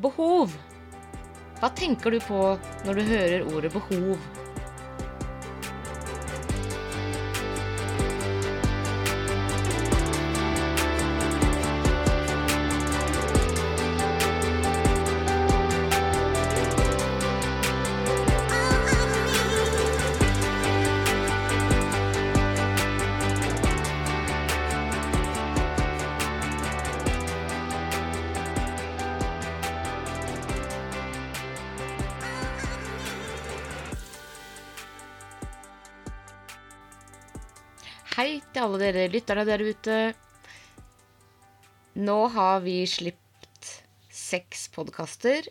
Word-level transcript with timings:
Behov. 0.00 0.54
Hva 1.60 1.68
tenker 1.76 2.14
du 2.14 2.22
på 2.24 2.38
når 2.86 2.96
du 2.96 3.02
hører 3.04 3.48
ordet 3.52 3.72
behov? 3.74 4.16
Dere 38.96 39.12
lytterne 39.12 39.46
der 39.48 39.62
ute. 39.64 39.98
Nå 42.00 42.18
har 42.34 42.60
vi 42.64 42.82
sluppet 42.88 43.72
seks 44.10 44.68
podkaster, 44.74 45.46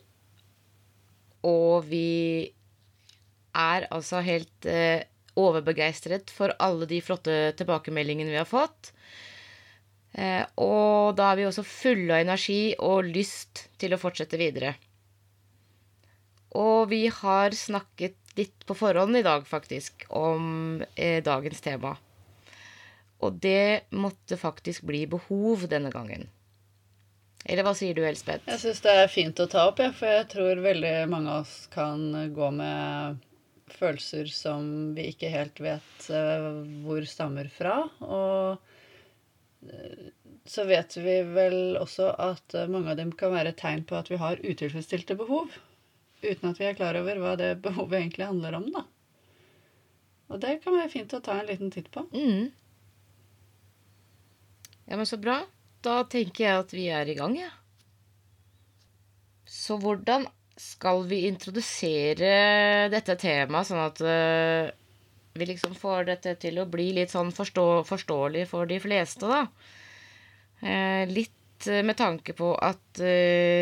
og 1.47 1.87
vi 1.89 2.51
er 3.55 3.87
altså 3.91 4.21
helt 4.23 4.67
eh, 4.69 5.03
overbegeistret 5.39 6.31
for 6.33 6.53
alle 6.59 6.87
de 6.89 6.99
flotte 7.03 7.35
tilbakemeldingene 7.59 8.31
vi 8.33 8.39
har 8.39 8.49
fått. 8.49 8.91
Eh, 10.13 10.43
og 10.57 11.15
da 11.19 11.31
er 11.31 11.39
vi 11.39 11.47
også 11.49 11.65
fulle 11.67 12.15
av 12.15 12.25
energi 12.25 12.75
og 12.79 13.09
lyst 13.09 13.67
til 13.81 13.93
å 13.93 14.01
fortsette 14.01 14.39
videre. 14.41 14.73
Og 16.57 16.89
vi 16.89 17.05
har 17.13 17.53
snakket 17.53 18.17
litt 18.39 18.65
på 18.65 18.77
forhånd 18.77 19.19
i 19.19 19.25
dag, 19.25 19.45
faktisk, 19.47 20.07
om 20.09 20.81
eh, 20.95 21.19
dagens 21.23 21.61
tema. 21.61 21.97
Og 23.19 23.39
det 23.43 23.89
måtte 23.91 24.37
faktisk 24.39 24.85
bli 24.87 25.03
behov 25.11 25.67
denne 25.71 25.91
gangen. 25.91 26.29
Eller 27.45 27.63
hva 27.63 27.73
sier 27.75 27.95
du, 27.95 28.03
Elspeth? 28.07 28.47
Jeg 28.47 28.61
syns 28.61 28.83
det 28.83 28.93
er 29.01 29.11
fint 29.11 29.39
å 29.39 29.47
ta 29.49 29.65
opp, 29.69 29.79
ja, 29.83 29.91
for 29.95 30.11
jeg 30.11 30.27
tror 30.33 30.61
veldig 30.63 30.93
mange 31.11 31.31
av 31.33 31.45
oss 31.45 31.55
kan 31.71 32.11
gå 32.35 32.51
med 32.55 33.19
følelser 33.73 34.29
som 34.33 34.93
vi 34.95 35.09
ikke 35.11 35.31
helt 35.31 35.59
vet 35.63 36.09
uh, 36.11 36.61
hvor 36.85 37.05
stammer 37.07 37.49
fra. 37.53 37.81
Og 38.03 38.59
uh, 39.69 40.05
så 40.49 40.65
vet 40.67 40.97
vi 40.99 41.19
vel 41.29 41.79
også 41.79 42.11
at 42.19 42.57
uh, 42.57 42.67
mange 42.71 42.93
av 42.93 42.99
dem 42.99 43.13
kan 43.15 43.33
være 43.35 43.55
tegn 43.59 43.85
på 43.87 43.97
at 43.99 44.11
vi 44.11 44.19
har 44.19 44.43
utilfredsstilte 44.43 45.17
behov. 45.19 45.53
Uten 46.23 46.51
at 46.51 46.59
vi 46.59 46.67
er 46.67 46.75
klar 46.75 46.99
over 46.99 47.21
hva 47.23 47.35
det 47.39 47.53
behovet 47.67 48.01
egentlig 48.01 48.31
handler 48.31 48.59
om, 48.59 48.71
da. 48.75 48.85
Og 50.29 50.41
det 50.43 50.59
kan 50.63 50.75
være 50.75 50.91
fint 50.93 51.13
å 51.15 51.23
ta 51.25 51.39
en 51.39 51.47
liten 51.49 51.71
titt 51.73 51.87
på. 51.93 52.03
Mm. 52.13 52.49
Ja, 54.89 54.97
men 54.97 55.05
så 55.05 55.19
bra. 55.21 55.43
Da 55.85 56.01
tenker 56.09 56.43
jeg 56.43 56.61
at 56.63 56.73
vi 56.73 56.89
er 56.89 57.09
i 57.09 57.15
gang. 57.17 57.35
Ja. 57.37 57.51
Så 59.45 59.77
hvordan 59.81 60.25
skal 60.59 61.05
vi 61.07 61.21
introdusere 61.29 62.89
dette 62.91 63.15
temaet, 63.21 63.69
sånn 63.69 63.83
at 63.83 64.01
uh, 64.03 64.71
vi 65.37 65.47
liksom 65.47 65.75
får 65.77 66.09
dette 66.09 66.33
til 66.41 66.57
å 66.59 66.67
bli 66.67 66.89
litt 66.97 67.13
sånn 67.13 67.29
forstå 67.31 67.67
forståelig 67.87 68.47
for 68.49 68.69
de 68.69 68.79
fleste, 68.83 69.29
da? 69.29 69.45
Uh, 70.59 71.05
litt 71.07 71.69
uh, 71.69 71.79
med 71.85 71.95
tanke 72.01 72.35
på 72.35 72.51
at 72.57 73.03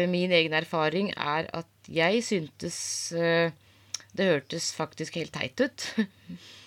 min 0.09 0.31
egen 0.33 0.55
erfaring 0.57 1.11
er 1.13 1.51
at 1.53 1.91
jeg 1.91 2.23
syntes 2.25 2.77
det 3.11 4.25
hørtes 4.31 4.71
faktisk 4.75 5.19
helt 5.19 5.35
teit 5.35 5.61
ut. 5.61 5.91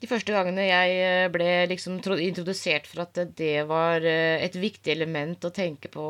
de 0.00 0.08
første 0.08 0.32
gangene 0.32 0.64
jeg 0.64 0.94
eh, 1.04 1.26
ble 1.32 1.48
liksom 1.70 1.98
introdusert 2.00 2.88
for 2.88 3.04
at 3.04 3.18
det 3.36 3.66
var 3.68 4.04
eh, 4.06 4.40
et 4.44 4.56
viktig 4.56 4.94
element 4.94 5.44
å 5.44 5.52
tenke 5.52 5.90
på 5.92 6.04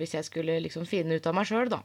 hvis 0.00 0.16
jeg 0.18 0.26
skulle 0.26 0.58
liksom 0.64 0.88
finne 0.90 1.18
ut 1.18 1.28
av 1.30 1.36
meg 1.38 1.46
sjøl, 1.50 1.70
da. 1.70 1.82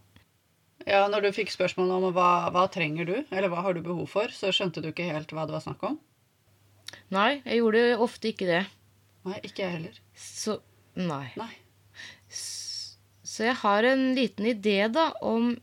Ja, 0.90 1.06
når 1.08 1.28
du 1.28 1.36
fikk 1.36 1.54
spørsmål 1.54 1.92
om 1.96 2.08
hva, 2.16 2.50
hva 2.52 2.66
trenger 2.74 3.08
du, 3.08 3.16
eller 3.30 3.52
hva 3.52 3.62
har 3.64 3.78
du 3.78 3.84
behov 3.86 4.10
for, 4.12 4.34
så 4.36 4.52
skjønte 4.52 4.82
du 4.84 4.90
ikke 4.90 5.06
helt 5.08 5.32
hva 5.32 5.46
det 5.48 5.56
var 5.56 5.64
snakk 5.64 5.86
om? 5.88 6.00
Nei, 7.14 7.42
jeg 7.46 7.62
gjorde 7.62 7.84
ofte 8.04 8.34
ikke 8.34 8.50
det. 8.50 8.64
Nei, 9.24 9.38
ikke 9.46 9.64
jeg 9.64 9.76
heller. 9.78 10.00
Så 10.20 10.60
Nei. 11.00 11.32
nei. 11.40 11.54
Så 12.30 13.48
jeg 13.48 13.56
har 13.64 13.86
en 13.88 14.12
liten 14.18 14.46
idé, 14.46 14.84
da, 14.94 15.08
om 15.26 15.54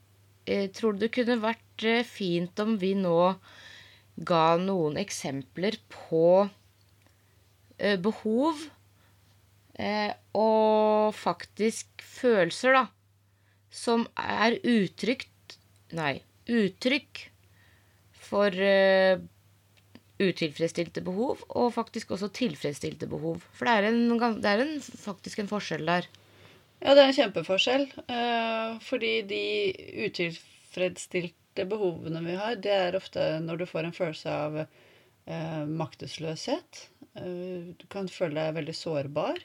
eh, 0.47 0.67
Tror 0.75 0.97
du 0.97 1.05
det 1.05 1.12
kunne 1.15 1.37
vært 1.43 1.84
eh, 1.87 2.07
fint 2.07 2.59
om 2.62 2.77
vi 2.81 2.97
nå 2.99 3.19
ga 4.26 4.44
noen 4.60 4.98
eksempler 5.00 5.78
på 5.92 6.48
eh, 7.78 7.97
behov 8.00 8.60
eh, 9.81 10.12
og 10.36 11.16
faktisk 11.16 12.04
følelser, 12.04 12.76
da, 12.76 12.86
som 13.70 14.06
er 14.20 14.59
uttrykt 14.60 15.28
Nei, 15.91 16.20
uttrykk 16.47 17.19
for 18.30 18.54
uh, 18.54 19.19
utilfredsstilte 20.22 21.03
behov, 21.03 21.41
og 21.50 21.72
faktisk 21.75 22.12
også 22.14 22.28
tilfredsstilte 22.36 23.09
behov. 23.10 23.41
For 23.59 23.66
det 23.66 23.72
er, 23.75 23.88
en, 23.88 24.36
det 24.38 24.53
er 24.53 24.62
en, 24.62 24.76
faktisk 24.78 25.42
en 25.42 25.50
forskjell 25.50 25.82
der. 25.88 26.06
Ja, 26.78 26.94
det 26.94 27.03
er 27.03 27.09
en 27.09 27.16
kjempeforskjell. 27.16 27.88
Fordi 28.86 29.10
de 29.32 29.42
utilfredsstilte 30.06 31.40
det 31.59 31.66
behovene 31.71 32.22
vi 32.25 32.37
har, 32.38 32.56
det 32.62 32.72
er 32.72 32.99
ofte 32.99 33.25
når 33.43 33.62
du 33.62 33.66
får 33.69 33.88
en 33.88 33.97
følelse 33.97 34.34
av 34.47 34.59
eh, 34.62 35.62
maktesløshet. 35.66 36.84
Eh, 37.19 37.72
du 37.78 37.87
kan 37.93 38.11
føle 38.11 38.38
deg 38.38 38.59
veldig 38.61 38.77
sårbar. 38.77 39.41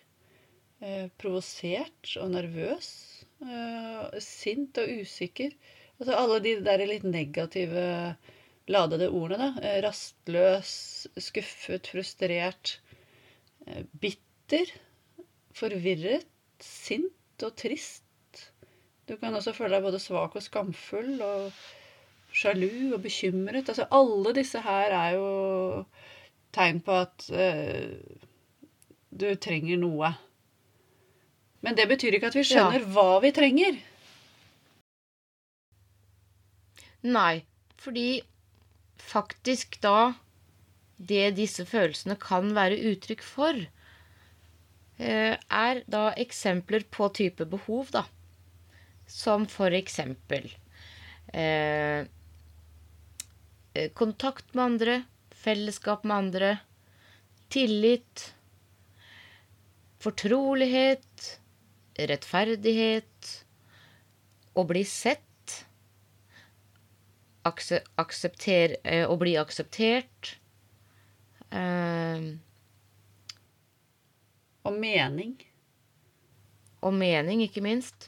Eh, 0.84 1.08
provosert 1.22 2.16
og 2.22 2.32
nervøs. 2.36 2.90
Eh, 3.42 4.20
sint 4.24 4.78
og 4.82 5.02
usikker. 5.02 5.56
Altså 5.98 6.18
alle 6.20 6.40
de 6.44 6.56
der 6.66 6.86
litt 6.86 7.06
negative 7.08 7.86
ladede 8.70 9.10
ordene. 9.10 9.54
da. 9.56 9.66
Eh, 9.66 9.82
rastløs, 9.86 10.74
skuffet, 11.18 11.90
frustrert. 11.94 12.80
Bitter. 14.02 14.74
Forvirret. 15.56 16.28
Sint 16.62 17.44
og 17.44 17.56
trist. 17.60 18.04
Du 19.06 19.18
kan 19.22 19.36
også 19.38 19.54
føle 19.54 19.76
deg 19.76 19.86
både 19.86 20.00
svak 20.02 20.36
og 20.38 20.44
skamfull 20.44 21.20
og 21.22 21.50
sjalu 22.36 22.94
og 22.96 23.02
bekymret. 23.06 23.70
Altså 23.70 23.88
alle 23.96 24.36
disse 24.38 24.62
her 24.66 24.94
er 24.96 25.16
jo 25.18 25.30
tegn 26.56 26.82
på 26.86 27.00
at 27.06 27.28
uh, 27.32 27.96
du 29.12 29.28
trenger 29.42 29.80
noe. 29.82 30.14
Men 31.66 31.78
det 31.78 31.88
betyr 31.90 32.18
ikke 32.18 32.32
at 32.32 32.38
vi 32.38 32.46
skjønner 32.46 32.84
ja. 32.84 32.90
hva 32.94 33.20
vi 33.24 33.32
trenger. 33.36 33.80
Nei, 37.06 37.46
fordi 37.82 38.22
faktisk 39.02 39.80
da 39.84 40.14
det 40.98 41.36
disse 41.38 41.66
følelsene 41.68 42.16
kan 42.22 42.54
være 42.56 42.78
uttrykk 42.92 43.24
for, 43.26 43.58
eh, 44.98 45.34
er 45.36 45.82
da 45.92 46.04
eksempler 46.18 46.86
på 46.90 47.10
type 47.18 47.46
behov, 47.50 47.92
da. 47.94 48.06
Som 49.12 49.46
for 49.50 49.76
eksempel 49.76 50.48
eh, 50.50 50.66
Eh, 51.36 52.06
kontakt 53.94 54.54
med 54.54 54.66
andre, 54.66 54.96
fellesskap 55.36 56.04
med 56.04 56.18
andre, 56.18 56.52
tillit, 57.52 58.34
fortrolighet, 60.02 61.40
rettferdighet, 61.96 63.32
å 64.56 64.64
bli 64.68 64.84
sett, 64.88 65.22
aksepter, 67.46 68.78
eh, 68.84 69.06
å 69.06 69.18
bli 69.22 69.36
akseptert 69.38 70.32
eh, 71.52 72.34
Og 74.66 74.74
mening. 74.82 75.36
Og 76.82 76.94
mening, 76.94 77.44
ikke 77.46 77.62
minst. 77.62 78.08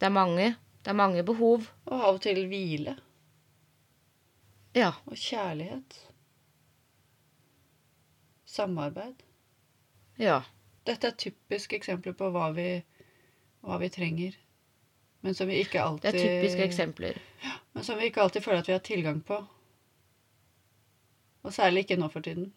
Det 0.00 0.08
er 0.08 0.14
mange. 0.16 0.48
Det 0.82 0.90
er 0.90 0.98
mange 0.98 1.22
behov. 1.22 1.68
Og 1.86 1.94
av 1.94 2.16
og 2.16 2.24
til 2.24 2.40
hvile. 2.50 2.96
Ja. 4.74 4.92
Og 5.06 5.16
kjærlighet. 5.16 5.98
Samarbeid. 8.44 9.22
Ja. 10.18 10.42
Dette 10.86 11.10
er 11.10 11.18
typiske 11.18 11.78
eksempler 11.78 12.14
på 12.18 12.28
hva 12.34 12.50
vi, 12.54 12.68
hva 13.64 13.78
vi 13.82 13.90
trenger. 13.90 14.36
Men 15.24 15.34
som 15.34 15.48
vi 15.48 15.62
ikke 15.62 15.80
alltid 15.82 16.12
Det 16.12 16.20
er 16.20 16.26
typiske 16.26 16.64
eksempler. 16.64 17.20
Men 17.72 17.84
som 17.84 17.98
vi 17.98 18.10
ikke 18.10 18.22
alltid 18.22 18.44
føler 18.44 18.60
at 18.60 18.68
vi 18.68 18.76
har 18.76 18.84
tilgang 18.84 19.22
på. 19.24 19.38
Og 21.42 21.52
særlig 21.52 21.84
ikke 21.84 21.96
nå 21.96 22.08
for 22.12 22.20
tiden. 22.20 22.52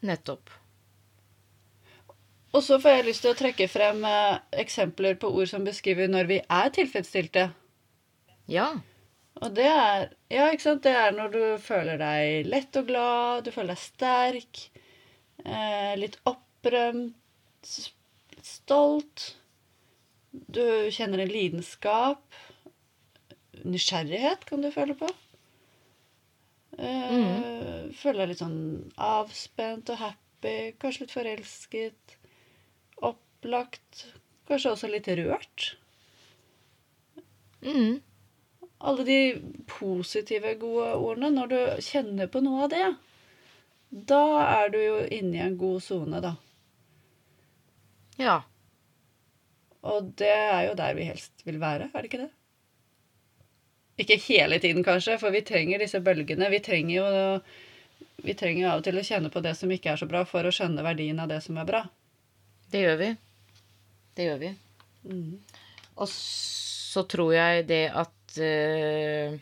Nettopp. 0.00 0.50
Og 2.52 2.62
så 2.62 2.80
får 2.82 2.90
jeg 2.90 3.06
lyst 3.06 3.22
til 3.24 3.32
å 3.32 3.38
trekke 3.38 3.68
frem 3.70 4.04
eh, 4.04 4.38
eksempler 4.62 5.18
på 5.22 5.30
ord 5.30 5.48
som 5.48 5.64
beskriver 5.64 6.10
når 6.10 6.30
vi 6.30 6.38
er 6.42 6.72
tilfredsstilte. 6.74 7.50
Ja. 8.50 8.72
Og 9.40 9.54
det 9.56 9.66
er 9.68 10.10
Ja, 10.30 10.48
ikke 10.52 10.66
sant? 10.66 10.82
Det 10.84 10.92
er 10.94 11.14
når 11.16 11.32
du 11.34 11.40
føler 11.64 11.98
deg 12.00 12.46
lett 12.50 12.76
og 12.78 12.86
glad, 12.90 13.44
du 13.46 13.50
føler 13.54 13.74
deg 13.74 13.82
sterk, 13.82 14.60
eh, 15.44 15.94
litt 15.98 16.18
opprømt, 16.28 17.70
stolt. 18.44 19.24
Du 20.30 20.62
kjenner 20.94 21.24
en 21.24 21.32
lidenskap. 21.32 22.22
Nysgjerrighet 23.64 24.46
kan 24.48 24.62
du 24.62 24.70
føle 24.72 24.94
på. 24.96 25.08
Eh, 26.78 27.90
Føler 28.00 28.22
deg 28.22 28.30
litt 28.30 28.40
sånn 28.40 28.60
avspent 29.02 29.90
og 29.90 29.98
happy, 30.00 30.54
kanskje 30.80 31.02
litt 31.04 31.14
forelsket. 31.16 32.14
Opplagt. 33.10 34.06
Kanskje 34.48 34.72
også 34.76 34.90
litt 34.92 35.10
rørt. 35.18 35.72
Mm. 37.66 37.98
Alle 38.80 39.04
de 39.04 39.18
positive, 39.68 40.54
gode 40.60 40.92
ordene, 40.96 41.30
når 41.34 41.50
du 41.52 41.58
kjenner 41.84 42.30
på 42.32 42.42
noe 42.44 42.64
av 42.66 42.72
det, 42.72 42.86
da 43.90 44.24
er 44.44 44.72
du 44.72 44.78
jo 44.80 44.98
inne 45.12 45.36
i 45.36 45.44
en 45.44 45.58
god 45.60 45.82
sone, 45.84 46.20
da. 46.24 46.34
Ja. 48.20 48.40
Og 49.80 50.12
det 50.20 50.32
er 50.32 50.68
jo 50.68 50.76
der 50.78 50.96
vi 50.96 51.08
helst 51.08 51.44
vil 51.46 51.60
være, 51.60 51.90
er 51.92 51.98
det 51.98 52.10
ikke 52.10 52.22
det? 52.26 52.30
Ikke 54.00 54.20
hele 54.30 54.60
tiden, 54.62 54.84
kanskje, 54.84 55.18
for 55.20 55.34
vi 55.34 55.42
trenger 55.44 55.82
disse 55.82 56.00
bølgene. 56.00 56.48
Vi 56.52 56.62
trenger 56.64 56.94
jo 56.94 57.08
vi 58.24 58.34
trenger 58.36 58.68
av 58.70 58.80
og 58.80 58.84
til 58.84 59.00
å 59.00 59.04
kjenne 59.04 59.30
på 59.32 59.40
det 59.44 59.54
som 59.56 59.70
ikke 59.72 59.92
er 59.92 60.00
så 60.00 60.08
bra, 60.08 60.22
for 60.28 60.44
å 60.44 60.52
skjønne 60.52 60.84
verdien 60.84 61.20
av 61.20 61.28
det 61.30 61.40
som 61.44 61.56
er 61.60 61.68
bra. 61.68 61.82
Det 62.70 62.84
gjør 62.84 62.98
vi. 63.00 63.10
Det 64.16 64.26
gjør 64.28 64.40
vi. 64.40 64.50
Og 65.96 66.08
så 66.10 67.04
tror 67.08 67.32
jeg 67.34 67.66
det 67.70 67.84
at 67.96 68.19
eh, 68.38 69.38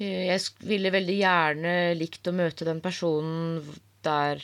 Jeg 0.00 0.40
ville 0.66 0.94
veldig 0.94 1.18
gjerne 1.20 1.74
likt 1.98 2.26
å 2.26 2.34
møte 2.34 2.66
den 2.68 2.80
personen 2.84 3.60
der 4.04 4.42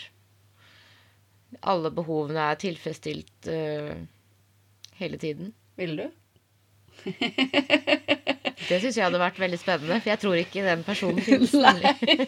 alle 1.65 1.91
behovene 1.95 2.51
er 2.51 2.59
tilfredsstilt 2.61 3.49
uh, 3.49 3.95
hele 5.01 5.21
tiden. 5.21 5.55
Vil 5.77 5.97
du? 5.97 6.07
Det 8.67 8.81
syns 8.81 8.97
jeg 8.97 9.05
hadde 9.05 9.21
vært 9.21 9.39
veldig 9.39 9.59
spennende, 9.61 9.99
for 10.01 10.11
jeg 10.11 10.21
tror 10.23 10.39
ikke 10.41 10.65
den 10.65 10.83
personen 10.87 11.23
finnes. 11.27 11.53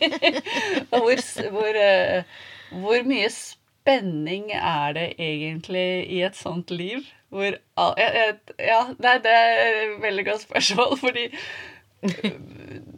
hvor, 0.93 1.23
hvor, 1.55 1.79
eh, 1.83 2.37
hvor 2.83 3.07
mye 3.09 3.31
spenning 3.33 4.53
er 4.53 4.93
det 4.95 5.07
egentlig 5.17 5.89
i 6.13 6.21
et 6.29 6.37
sånt 6.39 6.71
liv? 6.71 7.09
Hvor 7.29 7.59
all, 7.77 7.95
jeg, 8.01 8.39
Ja, 8.63 8.83
nei, 8.97 9.17
det 9.25 9.33
er 9.33 9.67
et 9.69 9.99
veldig 10.03 10.25
godt 10.31 10.47
spørsmål, 10.47 10.97
fordi 11.01 11.27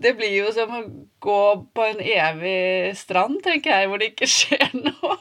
det 0.04 0.12
blir 0.18 0.32
jo 0.34 0.50
som 0.52 0.72
å 0.76 0.80
gå 1.24 1.40
på 1.74 1.86
en 1.88 2.02
evig 2.04 2.96
strand, 3.00 3.38
tenker 3.44 3.72
jeg, 3.72 3.88
hvor 3.88 4.00
det 4.00 4.10
ikke 4.12 4.28
skjer 4.28 4.74
noe. 4.76 5.16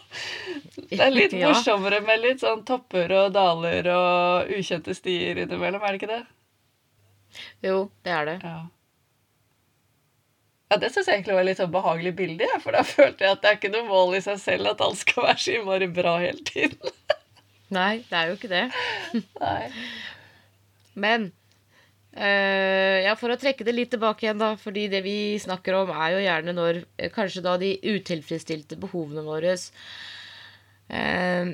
Det 0.90 1.00
er 1.00 1.14
litt 1.16 1.36
morsommere 1.40 2.02
med 2.06 2.22
litt 2.26 2.44
sånn 2.44 2.66
topper 2.68 3.12
og 3.22 3.32
daler 3.36 3.88
og 3.94 4.52
ukjente 4.58 4.96
stier 4.98 5.40
innimellom, 5.46 5.84
er 5.84 5.96
det 5.96 6.02
ikke 6.02 6.12
det? 6.12 6.26
Jo, 7.64 7.80
det 8.04 8.14
er 8.16 8.30
det. 8.30 8.38
Ja. 8.44 8.60
Ja, 10.70 10.78
Det 10.78 10.92
syns 10.94 11.08
jeg 11.08 11.20
egentlig 11.20 11.38
var 11.40 11.48
litt 11.48 11.58
sånn 11.58 11.72
behagelig 11.74 12.14
bilde, 12.18 12.50
for 12.62 12.76
da 12.76 12.84
følte 12.86 13.26
jeg 13.26 13.38
at 13.38 13.42
det 13.42 13.50
er 13.50 13.58
ikke 13.58 13.72
noe 13.74 13.88
mål 13.88 14.20
i 14.20 14.22
seg 14.22 14.38
selv 14.42 14.70
at 14.74 14.84
alt 14.86 15.00
skal 15.02 15.26
være 15.32 15.42
så 15.42 15.56
innmari 15.56 15.88
bra 15.94 16.20
hele 16.22 16.44
tiden. 16.46 16.94
Nei, 17.74 18.02
det 18.10 18.18
er 18.18 18.30
jo 18.30 18.38
ikke 18.38 18.50
det. 18.52 18.64
Men 21.00 21.28
eh, 22.14 23.06
ja, 23.06 23.14
for 23.20 23.32
å 23.32 23.38
trekke 23.40 23.66
det 23.68 23.76
litt 23.76 23.92
tilbake 23.94 24.26
igjen, 24.26 24.42
da. 24.42 24.56
Fordi 24.60 24.88
det 24.92 25.04
vi 25.06 25.18
snakker 25.42 25.78
om, 25.82 25.94
er 25.94 26.16
jo 26.16 26.24
gjerne 26.26 26.56
når 26.58 26.82
eh, 26.98 27.12
kanskje 27.14 27.46
da 27.46 27.58
de 27.62 27.76
utilfredsstilte 27.84 28.80
behovene 28.82 29.26
våre 29.28 29.54
eh, 30.90 31.54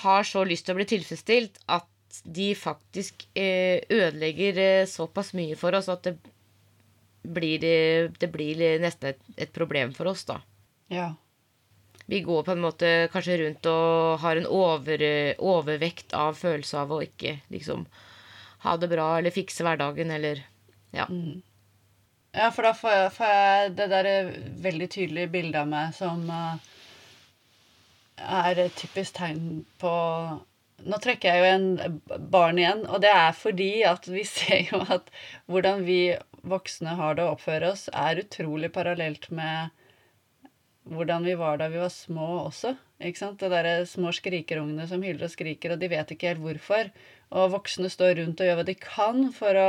har 0.00 0.30
så 0.30 0.46
lyst 0.48 0.66
til 0.66 0.76
å 0.76 0.80
bli 0.80 0.88
tilfredsstilt 0.94 1.60
at 1.68 2.22
de 2.24 2.54
faktisk 2.56 3.26
eh, 3.36 3.84
ødelegger 3.92 4.88
såpass 4.88 5.34
mye 5.36 5.58
for 5.60 5.76
oss 5.76 5.90
at 5.92 6.08
det 6.08 6.16
blir, 7.26 7.60
det 8.16 8.28
blir 8.32 8.80
nesten 8.80 9.12
et, 9.12 9.22
et 9.36 9.52
problem 9.52 9.92
for 9.92 10.08
oss, 10.08 10.24
da. 10.24 10.40
Ja. 10.88 11.10
Vi 12.06 12.20
går 12.22 12.42
på 12.46 12.54
en 12.54 12.62
måte 12.62 12.90
kanskje 13.12 13.38
rundt 13.40 13.66
og 13.70 14.20
har 14.22 14.38
en 14.38 14.46
over, 14.46 15.02
overvekt 15.42 16.14
av 16.14 16.38
følelse 16.38 16.78
av 16.84 16.94
å 16.94 17.02
ikke 17.02 17.40
liksom 17.50 17.86
ha 18.62 18.76
det 18.78 18.88
bra 18.90 19.08
eller 19.18 19.34
fikse 19.34 19.66
hverdagen 19.66 20.14
eller 20.14 20.44
Ja. 20.94 21.08
Ja, 22.36 22.50
for 22.52 22.66
da 22.68 22.72
får 22.76 22.92
jeg, 22.92 23.12
får 23.16 23.30
jeg 23.32 23.70
det 23.78 23.86
der 23.90 24.08
veldig 24.64 24.88
tydelige 24.92 25.32
bildet 25.32 25.60
av 25.62 25.68
meg 25.70 25.94
som 25.96 26.26
uh, 26.28 26.58
er 28.20 28.60
et 28.66 28.76
typisk 28.76 29.16
tegn 29.16 29.64
på 29.80 29.94
Nå 30.86 30.98
trekker 31.00 31.32
jeg 31.32 31.40
jo 31.40 31.52
en 31.54 32.00
barn 32.28 32.58
igjen, 32.60 32.82
og 32.84 33.00
det 33.00 33.08
er 33.08 33.30
fordi 33.32 33.70
at 33.88 34.04
vi 34.12 34.26
ser 34.28 34.68
jo 34.68 34.82
at 34.92 35.08
hvordan 35.48 35.86
vi 35.86 36.00
voksne 36.44 36.98
har 36.98 37.16
det 37.16 37.24
å 37.24 37.32
oppføre 37.32 37.70
oss, 37.72 37.86
er 37.88 38.20
utrolig 38.20 38.68
parallelt 38.74 39.30
med 39.32 39.72
hvordan 40.92 41.24
vi 41.26 41.34
var 41.38 41.58
da 41.60 41.68
vi 41.72 41.80
var 41.82 41.92
små 41.92 42.28
også. 42.46 42.74
Ikke 43.02 43.20
sant? 43.20 43.40
Det 43.40 43.52
derre 43.52 43.86
små 43.88 44.12
skrikerungene 44.14 44.86
som 44.88 45.02
hyler 45.04 45.26
og 45.26 45.32
skriker, 45.32 45.74
og 45.74 45.82
de 45.82 45.90
vet 45.92 46.12
ikke 46.14 46.30
helt 46.32 46.44
hvorfor. 46.44 46.90
Og 47.36 47.52
voksne 47.56 47.90
står 47.92 48.20
rundt 48.20 48.40
og 48.40 48.48
gjør 48.48 48.60
hva 48.60 48.66
de 48.68 48.76
kan 48.80 49.24
for 49.36 49.60
å 49.60 49.68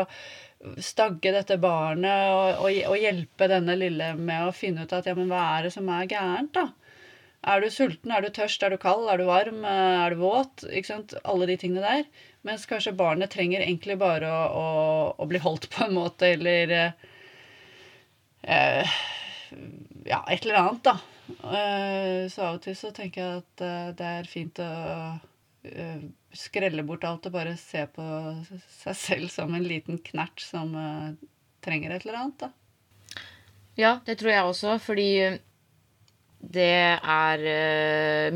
stagge 0.82 1.34
dette 1.34 1.58
barnet 1.62 2.32
og, 2.34 2.64
og, 2.66 2.78
og 2.90 2.98
hjelpe 3.02 3.50
denne 3.50 3.76
lille 3.78 4.14
med 4.18 4.48
å 4.48 4.56
finne 4.56 4.86
ut 4.86 4.94
at 4.96 5.10
ja, 5.10 5.14
men 5.18 5.30
hva 5.30 5.44
er 5.58 5.68
det 5.68 5.74
som 5.76 5.90
er 5.94 6.10
gærent, 6.10 6.54
da? 6.58 6.70
Er 7.48 7.62
du 7.62 7.70
sulten, 7.72 8.12
er 8.12 8.26
du 8.26 8.32
tørst, 8.34 8.64
er 8.66 8.74
du 8.74 8.80
kald, 8.82 9.06
er 9.12 9.22
du 9.22 9.28
varm, 9.28 9.62
eh, 9.64 9.98
er 10.04 10.16
du 10.16 10.24
våt? 10.24 10.66
Ikke 10.68 10.90
sant? 10.90 11.14
Alle 11.24 11.48
de 11.48 11.56
tingene 11.62 11.84
der. 11.86 12.08
Mens 12.48 12.66
kanskje 12.68 12.96
barnet 12.98 13.32
trenger 13.32 13.64
egentlig 13.64 14.00
bare 14.02 14.32
å, 14.32 14.42
å, 14.48 14.66
å 15.22 15.28
bli 15.30 15.40
holdt 15.44 15.70
på 15.72 15.86
en 15.86 15.96
måte, 15.96 16.34
eller 16.34 16.74
eh, 16.76 17.06
eh, 18.58 18.98
Ja, 20.08 20.22
et 20.32 20.46
eller 20.46 20.62
annet, 20.62 20.84
da. 20.88 21.00
Eh, 21.28 22.28
så 22.32 22.46
av 22.48 22.58
og 22.58 22.62
til 22.64 22.76
så 22.80 22.94
tenker 22.96 23.22
jeg 23.22 23.42
at 23.42 23.64
eh, 23.66 23.90
det 24.00 24.12
er 24.22 24.30
fint 24.32 24.62
å 24.64 24.68
eh, 25.68 26.06
skrelle 26.32 26.86
bort 26.88 27.04
alt 27.08 27.28
og 27.28 27.36
bare 27.36 27.58
se 27.60 27.84
på 27.92 28.06
seg 28.80 28.96
selv 28.96 29.34
som 29.34 29.52
en 29.58 29.68
liten 29.68 30.00
knert 30.06 30.40
som 30.44 30.72
trenger 31.66 31.96
et 31.96 32.06
eller 32.06 32.20
annet, 32.22 32.46
da. 32.46 33.26
ja, 33.80 33.92
det 34.06 34.20
tror 34.20 34.32
jeg 34.32 34.48
også, 34.48 34.78
fordi 34.80 35.12
det 36.38 36.70
er 37.02 37.42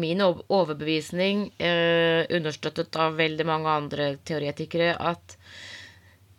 min 0.01 0.24
overbevisning, 0.25 1.43
understøttet 1.62 2.98
av 3.00 3.19
veldig 3.19 3.45
mange 3.45 3.75
andre 3.84 4.07
teoretikere, 4.25 4.95
at 4.98 5.38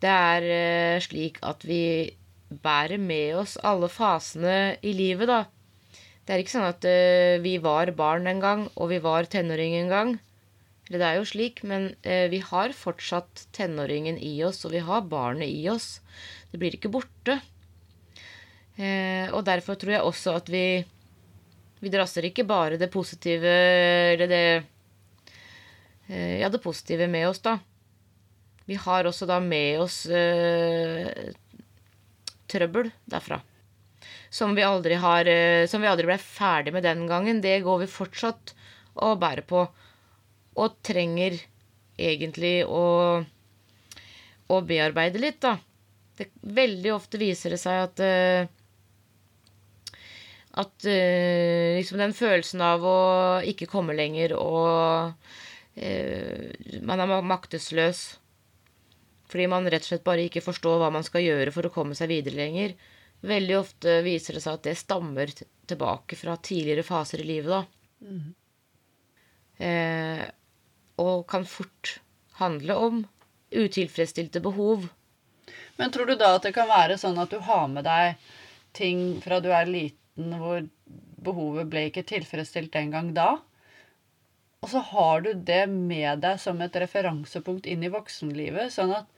det 0.03 0.11
er 0.11 1.05
slik 1.07 1.39
at 1.47 1.63
vi 1.69 1.85
bærer 2.53 3.01
med 3.01 3.37
oss 3.43 3.57
alle 3.67 3.89
fasene 3.93 4.77
i 4.85 4.93
livet, 4.97 5.31
da. 5.31 5.45
Det 6.23 6.35
er 6.35 6.43
ikke 6.43 6.55
sånn 6.55 6.69
at 6.69 6.85
uh, 6.87 7.41
vi 7.43 7.57
var 7.63 7.91
barn 7.99 8.29
en 8.31 8.43
gang, 8.43 8.67
og 8.77 8.93
vi 8.93 9.01
var 9.03 9.27
tenåring 9.31 9.75
en 9.81 9.91
gang. 9.91 10.13
Eller 10.89 11.01
det 11.01 11.09
er 11.09 11.19
jo 11.19 11.29
slik, 11.33 11.63
men 11.67 11.91
uh, 12.07 12.27
vi 12.31 12.43
har 12.47 12.77
fortsatt 12.77 13.47
tenåringen 13.57 14.21
i 14.23 14.37
oss, 14.47 14.63
og 14.67 14.75
vi 14.77 14.85
har 14.87 15.09
barnet 15.11 15.51
i 15.51 15.67
oss. 15.73 15.97
Det 16.53 16.61
blir 16.63 16.77
ikke 16.79 16.93
borte. 16.95 17.41
Uh, 18.79 19.29
og 19.35 19.43
derfor 19.49 19.77
tror 19.77 19.99
jeg 19.99 20.09
også 20.09 20.39
at 20.39 20.47
vi 20.49 20.67
Vi 21.83 21.91
drasser 21.91 22.25
ikke 22.25 22.47
bare 22.49 22.79
det 22.81 22.87
positive 22.89 23.51
Eller 24.15 24.31
det 24.31 24.47
Ja, 26.09 26.49
det 26.49 26.63
positive 26.63 27.09
med 27.11 27.27
oss, 27.29 27.41
da. 27.45 27.59
Vi 28.69 28.79
har 28.79 29.09
også 29.09 29.27
da 29.27 29.39
med 29.43 29.81
oss 29.83 30.05
eh, 30.07 31.33
trøbbel 32.53 32.93
derfra. 33.11 33.41
Som 34.33 34.55
vi 34.57 34.65
aldri 34.67 34.97
har 34.99 35.29
eh, 35.31 35.67
Som 35.71 35.85
vi 35.85 35.91
aldri 35.91 36.09
ble 36.09 36.19
ferdig 36.21 36.73
med 36.75 36.85
den 36.87 37.07
gangen. 37.11 37.43
Det 37.45 37.61
går 37.65 37.85
vi 37.85 37.91
fortsatt 37.91 38.55
og 39.03 39.21
bærer 39.23 39.45
på. 39.49 39.67
Og 40.61 40.81
trenger 40.85 41.39
egentlig 42.01 42.63
å, 42.69 43.23
å 44.53 44.57
bearbeide 44.69 45.21
litt, 45.23 45.41
da. 45.45 45.57
Det, 46.19 46.29
veldig 46.45 46.93
ofte 46.93 47.21
viser 47.21 47.55
det 47.55 47.61
seg 47.63 47.87
at 47.87 48.03
eh, 48.05 48.51
at 50.53 50.85
uh, 50.85 51.79
liksom 51.79 51.97
den 51.97 52.13
følelsen 52.13 52.61
av 52.61 52.83
å 52.85 52.97
ikke 53.49 53.71
komme 53.73 53.95
lenger 53.97 54.35
og 54.37 55.15
uh, 55.81 56.83
Man 56.85 57.01
er 57.01 57.09
ma- 57.09 57.23
maktesløs 57.25 58.03
fordi 59.33 59.49
man 59.49 59.69
rett 59.73 59.87
og 59.87 59.89
slett 59.89 60.05
bare 60.05 60.27
ikke 60.29 60.45
forstår 60.45 60.83
hva 60.83 60.91
man 60.93 61.07
skal 61.07 61.25
gjøre 61.25 61.55
for 61.55 61.65
å 61.65 61.73
komme 61.73 61.97
seg 61.97 62.11
videre 62.13 62.37
lenger. 62.37 62.75
Veldig 63.25 63.57
ofte 63.57 64.01
viser 64.05 64.37
det 64.37 64.43
seg 64.45 64.59
at 64.59 64.67
det 64.67 64.77
stammer 64.77 65.33
tilbake 65.71 66.19
fra 66.21 66.37
tidligere 66.37 66.85
faser 66.85 67.23
i 67.23 67.29
livet, 67.31 67.53
da. 67.55 67.63
Eh, 69.63 70.25
og 71.01 71.25
kan 71.31 71.47
fort 71.49 71.97
handle 72.41 72.77
om 72.77 73.05
utilfredsstilte 73.53 74.43
behov. 74.45 74.89
Men 75.79 75.95
tror 75.95 76.11
du 76.11 76.17
da 76.19 76.35
at 76.37 76.45
det 76.47 76.55
kan 76.57 76.69
være 76.69 76.99
sånn 77.01 77.21
at 77.23 77.33
du 77.33 77.39
har 77.47 77.69
med 77.71 77.87
deg 77.89 78.21
ting 78.77 79.21
fra 79.25 79.41
du 79.45 79.49
er 79.53 79.71
liten 79.71 80.37
hvor 80.41 80.61
behovet 81.23 81.71
ble 81.73 81.87
ikke 81.89 82.05
tilfredsstilt 82.09 82.73
den 82.75 82.93
gang 82.93 83.13
da? 83.17 83.37
Og 84.63 84.71
så 84.71 84.83
har 84.93 85.25
du 85.25 85.33
det 85.35 85.65
med 85.71 86.23
deg 86.23 86.39
som 86.43 86.61
et 86.63 86.77
referansepunkt 86.79 87.67
inn 87.67 87.83
i 87.83 87.91
voksenlivet, 87.93 88.71
sånn 88.75 88.95
at 88.95 89.09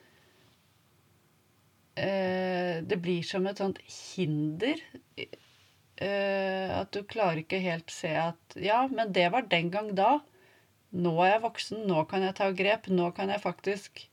det 1.95 2.99
blir 3.03 3.23
som 3.23 3.47
et 3.47 3.61
sånt 3.61 3.79
hinder. 3.87 4.81
Eh, 5.17 6.71
at 6.75 6.91
du 6.91 7.05
klarer 7.07 7.45
ikke 7.45 7.61
helt 7.63 7.93
se 7.95 8.11
at 8.19 8.57
Ja, 8.59 8.81
men 8.91 9.13
det 9.15 9.29
var 9.31 9.47
den 9.47 9.71
gang 9.71 9.93
da. 9.95 10.19
Nå 10.95 11.15
er 11.23 11.37
jeg 11.37 11.45
voksen, 11.45 11.87
nå 11.87 12.03
kan 12.11 12.27
jeg 12.27 12.37
ta 12.39 12.51
grep. 12.55 12.91
Nå 12.91 13.13
kan 13.15 13.31
jeg 13.31 13.43
faktisk 13.43 14.05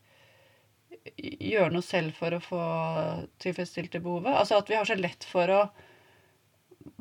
gjøre 1.17 1.73
noe 1.73 1.85
selv 1.85 2.13
for 2.13 2.37
å 2.37 2.43
få 2.43 2.63
tilfredsstilt 3.41 3.93
det 3.97 4.03
behovet. 4.05 4.33
Altså 4.37 4.61
at 4.61 4.69
vi 4.69 4.77
har 4.77 4.85
så 4.85 4.97
lett 4.99 5.25
for 5.25 5.49
å 5.49 5.61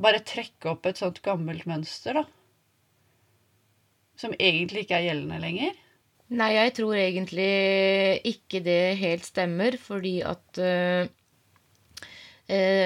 bare 0.01 0.25
trekke 0.25 0.73
opp 0.73 0.89
et 0.89 1.01
sånt 1.01 1.21
gammelt 1.25 1.67
mønster, 1.69 2.21
da 2.21 2.25
som 4.21 4.35
egentlig 4.39 4.85
ikke 4.85 4.99
er 4.99 5.09
gjeldende 5.09 5.41
lenger? 5.41 5.79
Nei, 6.31 6.53
jeg 6.55 6.75
tror 6.77 6.95
egentlig 6.95 7.47
ikke 8.31 8.61
det 8.63 8.99
helt 9.01 9.25
stemmer, 9.27 9.75
fordi 9.83 10.21
at 10.23 10.61
eh, 10.63 11.09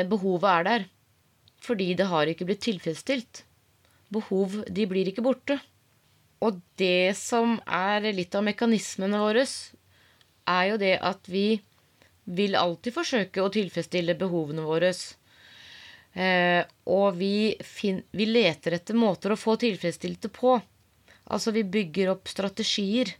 behovet 0.08 0.46
er 0.48 0.64
der. 0.68 0.86
Fordi 1.64 1.90
det 1.96 2.06
har 2.08 2.30
ikke 2.30 2.46
blitt 2.48 2.62
tilfredsstilt. 2.64 3.42
Behov, 4.12 4.62
de 4.64 4.86
blir 4.88 5.10
ikke 5.10 5.24
borte. 5.24 5.58
Og 6.44 6.56
det 6.80 7.12
som 7.18 7.58
er 7.68 8.08
litt 8.16 8.32
av 8.36 8.46
mekanismene 8.46 9.20
våre, 9.20 9.44
er 10.48 10.64
jo 10.70 10.78
det 10.80 10.94
at 11.04 11.28
vi 11.28 11.60
vil 12.24 12.56
alltid 12.56 12.96
forsøke 12.96 13.44
å 13.44 13.52
tilfredsstille 13.52 14.16
behovene 14.20 14.64
våre. 14.64 14.92
Eh, 16.16 16.62
og 16.88 17.20
vi, 17.20 17.52
vi 18.16 18.28
leter 18.30 18.78
etter 18.78 18.96
måter 18.96 19.34
å 19.34 19.40
få 19.40 19.58
tilfredsstilt 19.60 20.24
det 20.24 20.32
på. 20.32 20.56
Altså 21.28 21.52
vi 21.52 21.64
bygger 21.76 22.12
opp 22.14 22.28
strategier 22.32 23.12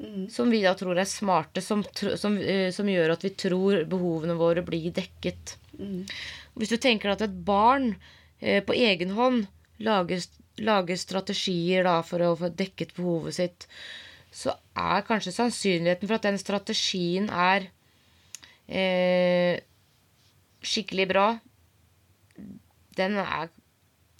mm. 0.00 0.26
som 0.32 0.50
vi 0.52 0.62
da 0.64 0.74
tror 0.78 0.98
er 0.98 1.08
smarte, 1.08 1.62
som, 1.64 1.84
som, 1.94 2.36
uh, 2.40 2.68
som, 2.74 2.90
gjør 2.90 3.14
at 3.14 3.26
vi 3.26 3.34
tror 3.44 3.84
behovene 3.90 4.38
våre 4.40 4.64
blir 4.66 4.90
dekket. 4.96 5.56
Mm. 5.78 6.04
Hvis 6.58 6.72
du 6.72 6.78
tenker 6.80 7.12
at 7.12 7.24
et 7.24 7.40
barn 7.46 7.92
eh, 8.40 8.60
på 8.64 8.76
egen 8.76 9.14
hånd 9.16 9.44
lager, 9.80 10.24
lager 10.60 10.98
strategier 11.00 11.86
da, 11.86 12.00
for 12.06 12.24
å 12.24 12.36
få 12.36 12.50
dekket 12.52 12.96
behovet 12.98 13.38
sitt, 13.38 13.68
så 14.30 14.54
er 14.78 15.06
kanskje 15.06 15.34
sannsynligheten 15.34 16.06
for 16.06 16.18
at 16.18 16.26
den 16.28 16.38
strategien 16.38 17.30
er 17.32 17.70
eh, 18.70 19.62
skikkelig 20.60 21.06
bra, 21.10 21.26
den 22.98 23.16
er 23.22 23.50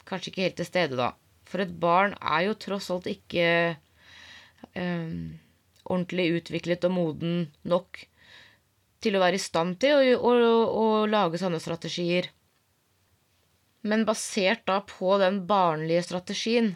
kanskje 0.08 0.32
ikke 0.32 0.46
helt 0.46 0.58
til 0.58 0.68
stede 0.68 0.98
da. 0.98 1.12
For 1.50 1.62
et 1.62 1.72
barn 1.82 2.14
er 2.20 2.46
jo 2.48 2.58
tross 2.58 2.90
alt 2.94 3.08
ikke 3.10 3.46
eh, 4.74 5.14
ordentlig 5.90 6.28
utviklet 6.38 6.86
og 6.88 6.94
moden 6.94 7.34
nok 7.68 8.04
til 9.00 9.16
å 9.16 9.22
være 9.22 9.38
i 9.38 9.42
stand 9.42 9.78
til 9.82 9.96
å, 10.16 10.30
å, 10.30 10.52
å, 10.80 10.84
lage 11.10 11.40
sånne 11.40 11.60
strategier. 11.62 12.28
Men 13.82 14.04
basert 14.08 14.66
da 14.68 14.80
på 14.84 15.16
den 15.22 15.42
barnlige 15.48 16.04
strategien, 16.10 16.74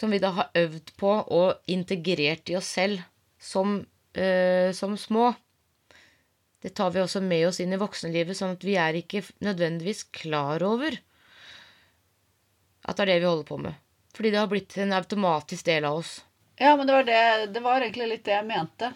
som 0.00 0.12
vi 0.12 0.20
da 0.22 0.32
har 0.38 0.48
øvd 0.56 0.94
på 1.00 1.12
og 1.36 1.70
integrert 1.70 2.48
i 2.48 2.56
oss 2.56 2.70
selv 2.78 3.02
som, 3.36 3.82
øh, 4.16 4.70
som 4.76 4.96
små, 4.96 5.34
det 6.64 6.72
tar 6.76 6.92
vi 6.92 7.00
også 7.00 7.20
med 7.24 7.46
oss 7.48 7.60
inn 7.60 7.72
i 7.72 7.80
voksenlivet, 7.80 8.36
sånn 8.36 8.56
at 8.56 8.64
vi 8.64 8.76
er 8.80 8.96
ikke 8.96 9.22
nødvendigvis 9.44 10.06
klar 10.12 10.64
over 10.64 10.96
at 12.80 12.96
det 12.96 13.04
er 13.04 13.10
det 13.12 13.20
vi 13.20 13.28
holder 13.28 13.48
på 13.48 13.60
med. 13.60 13.76
Fordi 14.16 14.32
det 14.32 14.40
har 14.40 14.50
blitt 14.50 14.76
en 14.80 14.96
automatisk 14.96 15.68
del 15.68 15.86
av 15.88 16.00
oss. 16.00 16.18
Ja, 16.62 16.76
men 16.76 16.86
det 16.86 16.92
var, 16.92 17.04
det, 17.04 17.46
det 17.46 17.60
var 17.60 17.80
egentlig 17.80 18.06
litt 18.10 18.24
det 18.26 18.34
jeg 18.34 18.44
mente. 18.44 18.90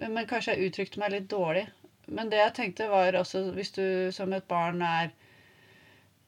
Men 0.00 0.26
kanskje 0.26 0.56
jeg 0.56 0.70
uttrykte 0.70 0.98
meg 0.98 1.12
litt 1.14 1.28
dårlig. 1.30 1.68
Men 2.10 2.32
det 2.32 2.40
jeg 2.40 2.54
tenkte, 2.56 2.88
var 2.90 3.14
også 3.14 3.44
hvis 3.54 3.70
du 3.76 3.84
som 4.10 4.34
et 4.34 4.48
barn 4.50 4.82
er 4.82 5.12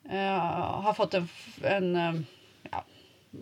uh, 0.07 0.85
Har 0.87 0.95
fått 0.95 1.19
en, 1.19 1.27
en, 1.67 1.91
uh, 1.99 2.71
ja, 2.71 2.85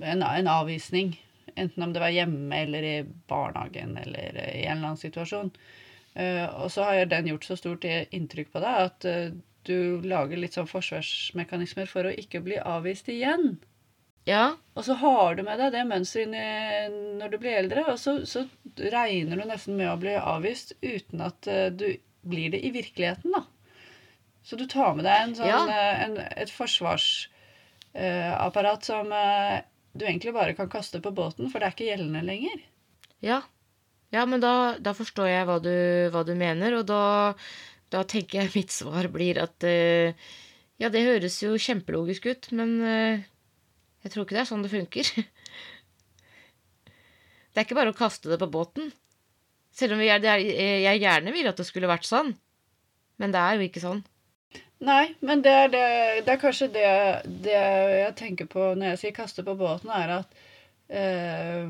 en, 0.01 0.25
en, 0.25 0.49
avvisning, 0.49 1.13
enten 1.61 1.85
om 1.85 1.93
det 1.93 2.01
var 2.01 2.17
hjemme 2.17 2.63
eller 2.65 2.89
i 2.89 2.97
barnehagen 3.29 3.99
eller 4.01 4.41
i 4.41 4.65
en 4.65 4.79
eller 4.79 4.95
annen 4.95 5.05
situasjon, 5.05 5.53
uh, 6.17 6.47
og 6.57 6.71
så 6.73 6.89
har 6.89 7.05
den 7.13 7.29
gjort 7.35 7.51
så 7.51 7.61
stort 7.61 7.85
inntrykk 7.85 8.55
på 8.55 8.65
deg 8.65 8.87
at 8.89 9.11
du 9.69 10.01
lager 10.09 10.41
litt 10.41 10.57
sånn 10.57 10.73
forsvarsmekanismer 10.73 11.85
for 11.91 12.09
å 12.09 12.17
ikke 12.17 12.41
bli 12.49 12.57
avvist 12.57 13.13
igjen. 13.13 13.59
Ja. 14.29 14.57
Og 14.77 14.85
så 14.87 14.93
har 15.01 15.35
du 15.35 15.43
med 15.47 15.59
deg 15.61 15.73
det 15.75 15.85
mønsteret 15.89 16.35
når 17.21 17.29
du 17.33 17.37
blir 17.41 17.55
eldre, 17.63 17.81
og 17.93 17.99
så, 18.01 18.11
så, 18.29 18.41
regner 18.81 19.37
du 19.37 19.43
nesten 19.49 19.77
med 19.79 19.93
å 19.93 20.01
bli 20.01 20.15
avvist 20.17 20.69
uten 20.83 21.21
at 21.25 21.47
uh, 21.51 21.69
du 21.73 21.97
blir 22.29 22.51
det 22.53 22.61
i 22.65 22.71
virkeligheten, 22.75 23.31
da. 23.35 23.43
Så 24.45 24.57
du 24.57 24.67
tar 24.69 24.95
med 24.97 25.05
deg 25.05 25.21
en 25.21 25.35
sånn, 25.37 25.49
ja. 25.51 25.59
uh, 25.69 26.05
en, 26.05 26.19
et 26.45 26.51
forsvarsapparat 26.53 28.81
uh, 28.81 28.87
som 28.87 29.07
du 29.93 30.05
egentlig 30.07 30.33
bare 30.37 30.55
kan 30.59 30.69
kaste 30.73 31.01
på 31.03 31.11
båten, 31.17 31.51
for 31.51 31.59
det 31.59 31.67
er 31.67 31.73
ikke 31.77 31.91
gjeldende 31.91 32.23
lenger. 32.29 32.59
Ja. 33.25 33.41
Ja, 34.11 34.27
men 34.27 34.41
da, 34.43 34.77
da 34.83 34.93
forstår 34.97 35.29
jeg 35.31 35.47
hva 35.47 35.59
du, 35.63 36.09
hva 36.11 36.23
du 36.27 36.35
mener, 36.35 36.75
og 36.81 36.87
da 36.89 37.35
da 37.91 38.05
tenker 38.07 38.45
jeg 38.45 38.55
mitt 38.55 38.71
svar 38.75 39.09
blir 39.13 39.41
at 39.43 39.67
uh, 39.67 40.15
Ja, 40.81 40.89
det 40.89 41.03
høres 41.05 41.43
jo 41.43 41.59
kjempelogisk 41.61 42.27
ut, 42.31 42.47
men 42.57 42.71
uh, 42.81 43.21
jeg 44.05 44.13
tror 44.13 44.25
ikke 44.25 44.37
det 44.37 44.45
er 44.45 44.49
sånn 44.49 44.65
det 44.65 44.73
funker. 44.73 45.11
det 47.51 47.61
er 47.61 47.67
ikke 47.67 47.79
bare 47.79 47.93
å 47.93 47.99
kaste 47.99 48.33
det 48.33 48.41
på 48.41 48.49
båten. 48.53 48.93
Selv 49.77 49.97
om 49.97 50.03
jeg, 50.03 50.25
gjerne 50.25 51.35
vil 51.35 51.51
at 51.51 51.61
det 51.61 51.69
skulle 51.69 51.91
vært 51.91 52.09
sånn. 52.09 52.33
Men 53.21 53.35
det 53.35 53.43
er 53.43 53.59
jo 53.59 53.69
ikke 53.69 53.85
sånn. 53.85 54.01
Nei, 54.81 55.13
men 55.21 55.43
det 55.45 55.53
er, 55.53 55.69
det, 55.69 55.85
det 56.25 56.33
er 56.33 56.41
kanskje 56.41 56.71
det, 56.73 56.87
det, 57.45 57.53
jeg 57.53 58.15
tenker 58.17 58.47
på 58.49 58.71
når 58.73 58.95
jeg 58.95 59.01
sier 59.03 59.13
'kaste 59.19 59.45
på 59.45 59.53
båten', 59.61 59.93
er 59.93 60.15
at 60.15 60.39
eh, 60.89 61.69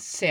se, 0.00 0.30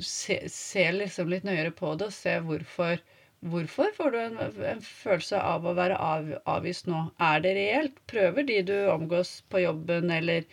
se, 0.00 0.38
se, 0.48 0.86
liksom 0.96 1.28
litt 1.28 1.44
nøyere 1.44 1.74
på 1.76 1.92
det 2.00 2.08
og 2.08 2.16
se 2.16 2.38
hvorfor 2.46 2.96
Hvorfor 3.40 3.94
får 3.96 4.10
du 4.12 4.18
en, 4.20 4.34
en, 4.68 4.82
følelse 4.84 5.38
av 5.40 5.64
å 5.64 5.72
være 5.76 5.96
av, 5.96 6.26
avvist 6.44 6.90
nå? 6.90 7.06
Er 7.24 7.40
det 7.40 7.54
reelt? 7.56 8.02
Prøver 8.10 8.44
de 8.44 8.58
du 8.68 8.74
omgås 8.92 9.38
på 9.48 9.62
jobben 9.62 10.12
eller 10.12 10.44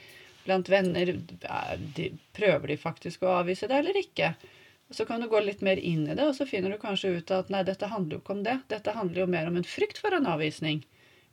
blant 0.46 0.70
venner, 0.72 1.12
de, 1.98 2.06
prøver 2.38 2.72
de 2.72 2.78
faktisk 2.80 3.26
å 3.26 3.34
avvise 3.42 3.68
deg 3.68 3.82
eller 3.82 4.00
ikke? 4.00 4.32
Så 4.96 5.04
kan 5.06 5.20
du 5.20 5.28
gå 5.28 5.42
litt 5.44 5.60
mer 5.68 5.76
inn 5.84 6.06
i 6.08 6.16
det, 6.16 6.24
og 6.24 6.36
så 6.38 6.48
finner 6.48 6.72
du 6.72 6.80
kanskje 6.80 7.18
ut 7.20 7.32
at 7.36 7.52
nei, 7.52 7.66
dette 7.68 7.90
handler 7.92 8.16
jo 8.16 8.22
ikke 8.24 8.38
om 8.38 8.46
det. 8.46 8.56
Dette 8.72 8.96
handler 8.96 9.26
jo 9.26 9.32
mer 9.36 9.50
om 9.50 9.60
en 9.60 9.68
frykt 9.68 10.00
for 10.00 10.16
en 10.16 10.30
avvisning 10.32 10.86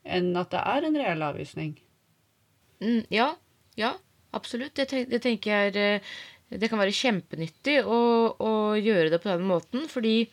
enn 0.04 0.34
at 0.36 0.50
det 0.52 0.62
er 0.74 0.86
en 0.88 0.98
reell 0.98 1.22
avvisning. 1.24 1.76
Mm, 2.82 3.04
ja. 3.14 3.30
Ja, 3.78 3.94
absolutt. 4.34 4.74
Det, 4.74 5.06
det, 5.10 5.22
tenker 5.22 5.50
jeg 5.50 5.70
er 5.72 5.78
eh, 5.80 6.10
Det 6.50 6.68
kan 6.70 6.78
være 6.82 6.94
kjempenyttig 6.94 7.78
å, 7.86 8.00
å 8.38 8.52
gjøre 8.74 9.14
det 9.14 9.22
på 9.22 9.30
den 9.30 9.46
måten, 9.48 9.86
fordi 9.90 10.26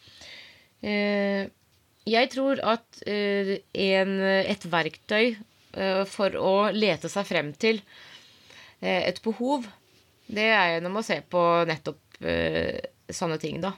jeg 0.81 2.29
tror 2.33 2.61
at 2.65 3.01
eh, 3.05 3.59
en, 3.77 4.15
et 4.25 4.63
verktøy 4.65 5.35
eh, 5.35 6.03
for 6.09 6.37
å 6.39 6.55
lete 6.73 7.11
seg 7.11 7.27
frem 7.29 7.51
til 7.53 7.83
et 8.81 9.19
behov, 9.21 9.67
det 10.25 10.47
er 10.49 10.71
gjennom 10.71 10.95
å 10.97 11.03
se 11.05 11.19
på 11.29 11.41
nettopp 11.69 12.15
sånne 13.13 13.37
ting, 13.37 13.59
da. 13.61 13.75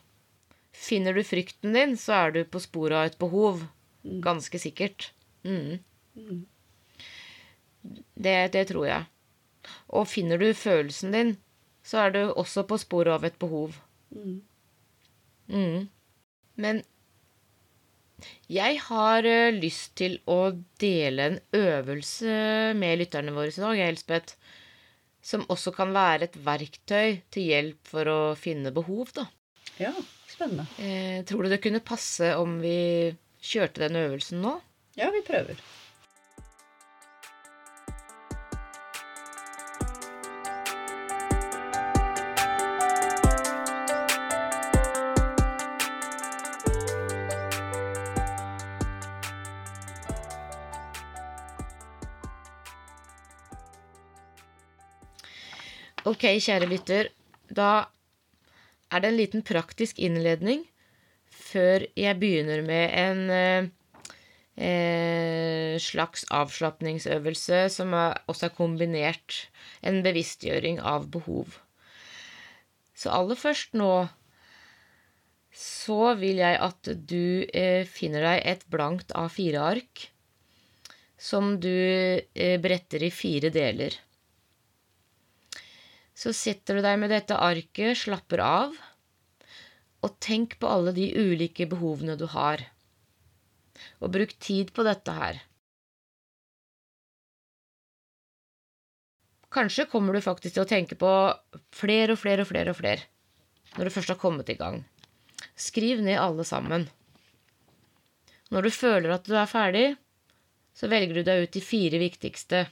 Finner 0.74 1.14
du 1.14 1.24
frykten 1.28 1.76
din, 1.76 1.98
så 2.00 2.16
er 2.22 2.32
du 2.32 2.40
på 2.50 2.62
sporet 2.64 2.98
av 2.98 3.10
et 3.10 3.20
behov. 3.20 3.66
Mm. 4.04 4.22
Ganske 4.24 4.60
sikkert. 4.60 5.12
Mm. 5.44 5.80
mm. 6.16 6.46
Det, 8.14 8.38
det, 8.56 8.68
tror 8.72 8.88
jeg. 8.88 9.06
Og 9.92 10.08
finner 10.08 10.40
du 10.40 10.54
følelsen 10.56 11.12
din, 11.12 11.36
så 11.84 12.06
er 12.06 12.16
du 12.16 12.22
også 12.32 12.64
på 12.68 12.80
sporet 12.80 13.14
av 13.14 13.28
et 13.28 13.38
behov. 13.40 13.78
Mm. 14.16 14.42
Mm. 15.48 15.90
Men 16.56 16.84
jeg 18.52 18.80
har 18.88 19.28
uh, 19.28 19.56
lyst 19.56 19.96
til 20.00 20.18
å 20.30 20.54
dele 20.82 21.30
en 21.30 21.40
øvelse 21.58 22.74
med 22.78 23.02
lytterne 23.02 23.34
våre 23.36 23.54
i 23.54 23.64
dag, 23.64 23.84
Elspeth. 23.88 24.38
Som 25.24 25.46
også 25.54 25.72
kan 25.72 25.94
være 25.96 26.28
et 26.28 26.40
verktøy 26.46 27.22
til 27.32 27.48
hjelp 27.48 27.88
for 27.88 28.10
å 28.12 28.20
finne 28.36 28.74
behov, 28.76 29.14
da. 29.16 29.30
Ja, 29.80 29.94
spennende. 30.28 30.66
Eh, 30.84 31.22
tror 31.26 31.46
du 31.46 31.54
det 31.54 31.62
kunne 31.64 31.80
passe 31.86 32.34
om 32.36 32.58
vi 32.62 33.14
kjørte 33.44 33.86
den 33.86 34.02
øvelsen 34.02 34.44
nå? 34.44 34.58
Ja, 35.00 35.08
vi 35.16 35.24
prøver. 35.26 35.62
Ok, 56.04 56.26
kjære 56.44 56.68
lytter. 56.68 57.08
Da 57.48 57.86
er 58.92 59.04
det 59.04 59.10
en 59.10 59.16
liten 59.16 59.44
praktisk 59.48 60.02
innledning 60.04 60.66
før 61.32 61.86
jeg 61.96 62.20
begynner 62.20 62.60
med 62.66 62.92
en 63.00 63.22
eh, 63.32 63.70
eh, 64.60 65.80
slags 65.80 66.26
avslapningsøvelse 66.28 67.64
som 67.72 67.96
er, 67.96 68.20
også 68.28 68.50
er 68.50 68.56
kombinert 68.58 69.40
en 69.80 70.04
bevisstgjøring 70.04 70.84
av 70.84 71.08
behov. 71.14 71.56
Så 72.92 73.08
aller 73.16 73.40
først 73.40 73.72
nå 73.80 73.94
så 75.56 76.16
vil 76.20 76.44
jeg 76.44 76.60
at 76.68 76.96
du 77.00 77.48
eh, 77.48 77.88
finner 77.88 78.28
deg 78.28 78.48
et 78.58 78.68
blankt 78.68 79.16
A4-ark 79.16 80.10
som 81.16 81.56
du 81.64 81.70
eh, 81.72 82.58
bretter 82.60 83.08
i 83.08 83.14
fire 83.14 83.54
deler. 83.56 83.96
Så 86.24 86.32
setter 86.32 86.78
du 86.80 86.86
deg 86.86 87.00
med 87.02 87.12
dette 87.12 87.36
arket, 87.36 87.98
slapper 88.00 88.40
av, 88.40 88.76
og 90.04 90.20
tenk 90.24 90.56
på 90.62 90.70
alle 90.72 90.94
de 90.96 91.10
ulike 91.20 91.68
behovene 91.68 92.16
du 92.20 92.30
har. 92.32 92.64
Og 94.00 94.14
bruk 94.14 94.32
tid 94.40 94.72
på 94.76 94.86
dette 94.88 95.16
her. 95.18 95.42
Kanskje 99.54 99.86
kommer 99.92 100.16
du 100.16 100.24
faktisk 100.24 100.56
til 100.56 100.64
å 100.64 100.70
tenke 100.70 100.96
på 100.98 101.10
flere 101.76 102.16
og 102.16 102.22
flere 102.22 102.46
og 102.46 102.50
flere 102.50 102.72
og 102.72 102.80
flere 102.80 103.10
når 103.74 103.90
du 103.90 103.94
først 103.94 104.12
har 104.14 104.22
kommet 104.22 104.50
i 104.54 104.58
gang. 104.58 104.80
Skriv 105.58 106.02
ned 106.06 106.20
alle 106.22 106.46
sammen. 106.46 106.88
Når 108.54 108.68
du 108.68 108.72
føler 108.74 109.16
at 109.16 109.26
du 109.26 109.34
er 109.34 109.50
ferdig, 109.50 109.86
så 110.78 110.90
velger 110.90 111.20
du 111.20 111.26
deg 111.26 111.46
ut 111.46 111.56
de 111.56 111.62
fire 111.66 112.02
viktigste. 112.02 112.68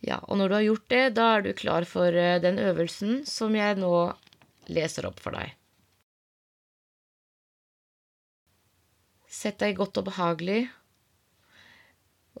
Ja, 0.00 0.16
og 0.28 0.38
når 0.40 0.48
du 0.48 0.54
har 0.56 0.64
gjort 0.64 0.88
det, 0.92 1.02
da 1.18 1.26
er 1.36 1.44
du 1.44 1.50
klar 1.56 1.84
for 1.88 2.16
eh, 2.16 2.40
den 2.40 2.58
øvelsen 2.62 3.24
som 3.28 3.56
jeg 3.56 3.76
nå 3.80 3.92
leser 4.72 5.08
opp 5.08 5.20
for 5.20 5.36
deg. 5.36 5.52
Sett 9.30 9.60
deg 9.60 9.76
godt 9.78 10.00
og 10.00 10.08
behagelig, 10.08 10.62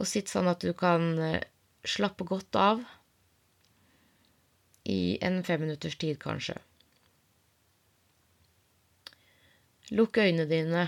og 0.00 0.08
sitt 0.08 0.32
sånn 0.32 0.48
at 0.50 0.64
du 0.64 0.72
kan 0.76 1.12
eh, 1.20 1.44
slappe 1.84 2.24
godt 2.28 2.56
av 2.56 2.80
i 4.88 5.18
en 5.22 5.42
femminutters 5.44 5.98
tid, 6.00 6.16
kanskje. 6.22 6.56
Lukk 9.90 10.20
øynene 10.22 10.46
dine. 10.48 10.86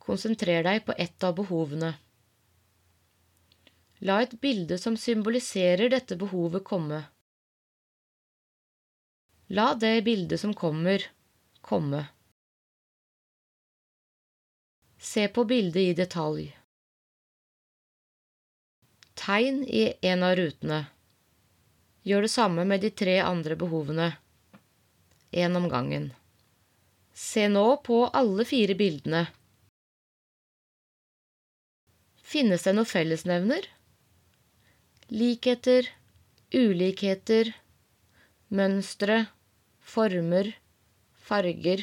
Konsentrer 0.00 0.62
deg 0.66 0.84
på 0.86 0.94
ett 0.96 1.24
av 1.26 1.34
behovene. 1.38 1.94
La 4.00 4.22
et 4.22 4.32
bilde 4.40 4.78
som 4.80 4.96
symboliserer 4.96 5.90
dette 5.92 6.16
behovet, 6.16 6.64
komme. 6.64 7.02
La 9.52 9.74
det 9.74 10.02
bildet 10.06 10.40
som 10.40 10.54
kommer, 10.56 11.04
komme. 11.60 12.06
Se 14.96 15.26
på 15.28 15.44
bildet 15.44 15.82
i 15.82 15.94
detalj. 15.98 16.46
Tegn 19.20 19.64
i 19.68 19.82
en 20.12 20.24
av 20.24 20.32
rutene. 20.38 20.78
Gjør 22.02 22.24
det 22.24 22.30
samme 22.32 22.64
med 22.64 22.80
de 22.80 22.90
tre 23.02 23.18
andre 23.20 23.56
behovene, 23.60 24.06
én 25.30 25.56
om 25.60 25.68
gangen. 25.68 26.08
Se 27.12 27.44
nå 27.52 27.66
på 27.84 28.00
alle 28.06 28.48
fire 28.48 28.78
bildene. 28.80 29.26
Finnes 32.24 32.64
det 32.64 32.72
noen 32.78 32.88
fellesnevner? 32.88 33.68
Likheter, 35.10 35.88
ulikheter, 36.54 37.48
mønstre, 38.54 39.24
former, 39.82 40.52
farger, 41.26 41.82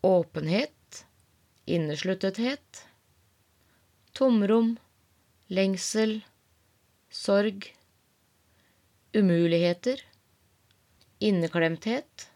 åpenhet, 0.00 1.02
innesluttethet, 1.68 2.80
tomrom, 4.16 4.78
lengsel, 5.52 6.22
sorg, 7.12 7.68
umuligheter, 9.12 10.00
inneklemthet, 11.20 12.30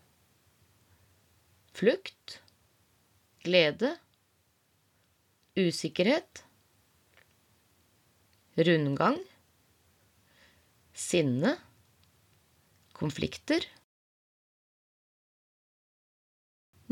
flukt, 1.72 2.42
glede, 3.40 3.96
usikkerhet, 5.56 6.44
rundgang, 8.60 9.22
sinne, 11.02 11.56
konflikter. 12.96 13.66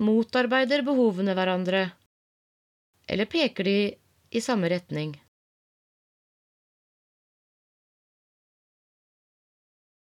Motarbeider 0.00 0.82
behovene 0.86 1.34
hverandre, 1.36 1.82
eller 3.10 3.28
peker 3.30 3.66
de 3.68 3.78
i 4.30 4.40
samme 4.42 4.70
retning? 4.72 5.16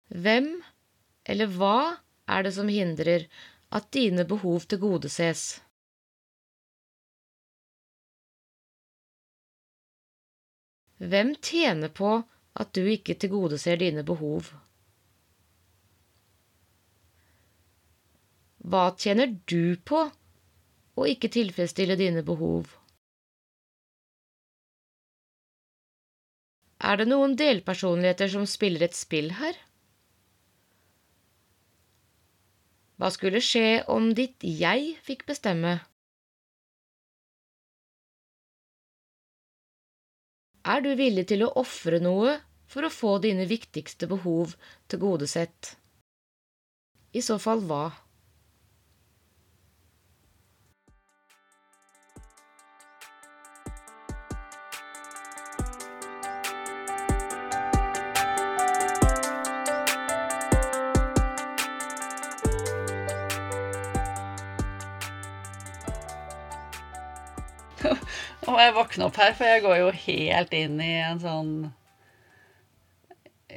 Hvem 0.08 0.50
eller 1.28 1.50
hva 1.52 1.78
er 2.28 2.44
det 2.46 2.54
som 2.56 2.68
hindrer 2.72 3.26
at 3.76 3.88
dine 3.92 4.24
behov 4.28 4.64
tilgodeses? 4.70 5.60
Hvem 10.98 11.34
tjener 11.44 11.92
på 11.94 12.16
at 12.58 12.72
du 12.74 12.82
ikke 12.90 13.14
tilgodeser 13.22 13.78
dine 13.80 14.02
behov? 14.06 14.50
Hva 18.68 18.88
tjener 18.98 19.30
du 19.48 19.78
på 19.88 20.02
å 20.98 21.06
ikke 21.08 21.30
tilfredsstille 21.32 21.96
dine 22.00 22.24
behov? 22.26 22.74
Er 26.78 26.98
det 27.00 27.08
noen 27.08 27.34
delpersonligheter 27.38 28.30
som 28.34 28.44
spiller 28.46 28.86
et 28.86 28.98
spill 28.98 29.32
her? 29.38 29.56
Hva 32.98 33.12
skulle 33.14 33.42
skje 33.42 33.84
om 33.94 34.10
ditt 34.18 34.42
jeg 34.42 34.96
fikk 35.06 35.24
bestemme? 35.30 35.78
Er 40.68 40.82
du 40.84 40.90
villig 40.98 41.24
til 41.30 41.46
å 41.46 41.52
ofre 41.62 42.02
noe 42.02 42.36
for 42.68 42.84
å 42.84 42.92
få 42.92 43.16
dine 43.24 43.48
viktigste 43.48 44.08
behov 44.10 44.54
tilgodesett? 44.92 45.76
I 47.16 47.24
så 47.24 47.38
fall 47.40 47.64
hva? 47.64 47.86
Nå 68.48 68.54
må 68.54 68.60
jeg 68.62 68.72
våkne 68.76 69.06
opp 69.08 69.18
her, 69.20 69.34
for 69.36 69.44
jeg 69.44 69.60
går 69.64 69.76
jo 69.76 69.88
helt 70.04 70.54
inn 70.56 70.78
i 70.80 70.94
en 71.04 71.18
sånn 71.20 71.50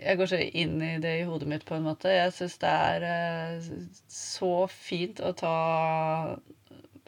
Jeg 0.01 0.17
går 0.17 0.29
så 0.31 0.39
inn 0.41 0.79
i 0.81 0.95
det 1.01 1.11
i 1.19 1.27
hodet 1.29 1.49
mitt, 1.49 1.65
på 1.67 1.77
en 1.77 1.85
måte. 1.85 2.09
Jeg 2.09 2.33
syns 2.33 2.57
det 2.61 2.71
er 2.71 3.05
eh, 3.05 3.69
så 4.09 4.53
fint 4.71 5.21
å 5.21 5.33
ta 5.37 5.55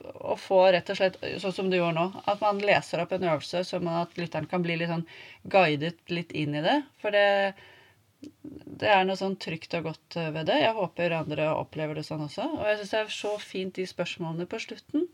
Å 0.04 0.36
få 0.38 0.60
rett 0.76 0.90
og 0.92 0.98
slett, 1.00 1.18
sånn 1.40 1.56
som 1.56 1.70
du 1.72 1.78
gjorde 1.78 1.96
nå, 1.96 2.06
at 2.28 2.42
man 2.44 2.58
leser 2.60 3.02
opp 3.02 3.14
en 3.16 3.24
øvelse 3.24 3.62
sånn 3.66 3.88
at 3.88 4.18
lytteren 4.20 4.50
kan 4.52 4.64
bli 4.66 4.76
litt 4.80 4.92
sånn 4.92 5.06
guidet 5.48 5.96
litt 6.12 6.34
inn 6.36 6.58
i 6.60 6.64
det. 6.66 6.82
For 7.02 7.16
det 7.16 7.54
det 8.24 8.90
er 8.92 9.04
noe 9.08 9.20
sånn 9.20 9.36
trygt 9.42 9.74
og 9.78 9.90
godt 9.90 10.18
ved 10.36 10.48
det. 10.48 10.60
Jeg 10.62 10.76
håper 10.78 11.16
andre 11.18 11.50
opplever 11.58 11.98
det 12.00 12.06
sånn 12.08 12.24
også. 12.26 12.46
Og 12.60 12.64
jeg 12.70 12.80
syns 12.80 12.94
det 12.94 13.02
er 13.02 13.12
så 13.18 13.34
fint 13.42 13.76
de 13.76 13.86
spørsmålene 13.90 14.48
på 14.50 14.60
slutten. 14.64 15.08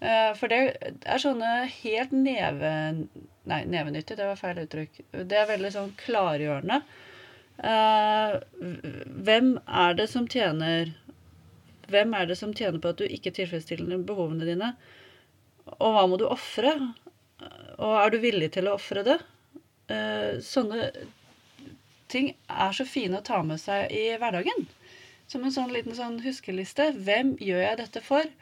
Eh, 0.00 0.32
for 0.38 0.50
det 0.52 0.60
er 1.04 1.22
sånne 1.22 1.52
helt 1.80 2.14
neve... 2.16 2.74
Nei, 3.50 3.64
nevenyttig, 3.68 4.16
det 4.16 4.26
var 4.26 4.40
feil 4.40 4.62
uttrykk. 4.62 5.02
Det 5.28 5.36
er 5.36 5.50
veldig 5.50 5.70
sånn 5.74 5.90
klargjørende. 6.00 6.80
Uh, 7.60 8.40
hvem 9.26 9.54
er 9.62 9.92
det 9.94 10.08
som 10.10 10.24
tjener 10.26 10.88
Hvem 11.86 12.16
er 12.18 12.26
det 12.26 12.34
som 12.34 12.50
tjener 12.56 12.80
på 12.82 12.90
at 12.90 12.98
du 12.98 13.04
ikke 13.06 13.30
tilfredsstiller 13.36 14.00
behovene 14.08 14.48
dine? 14.48 14.72
Og 15.76 15.92
hva 15.94 16.06
må 16.10 16.16
du 16.18 16.24
ofre? 16.26 16.72
Og 17.76 17.92
er 18.00 18.10
du 18.10 18.16
villig 18.22 18.48
til 18.56 18.66
å 18.66 18.74
ofre 18.78 19.04
det? 19.06 19.18
Uh, 19.92 20.40
sånne 20.42 20.88
ting 22.08 22.32
er 22.48 22.72
så 22.72 22.86
fine 22.88 23.20
å 23.20 23.26
ta 23.26 23.42
med 23.44 23.60
seg 23.60 23.92
i 23.92 24.06
hverdagen. 24.16 24.64
Som 25.28 25.44
en 25.44 25.52
sånn 25.52 25.72
liten 25.76 25.96
sånn 25.96 26.18
huskeliste. 26.24 26.90
Hvem 27.04 27.36
gjør 27.44 27.62
jeg 27.66 27.80
dette 27.82 28.02
for, 28.04 28.32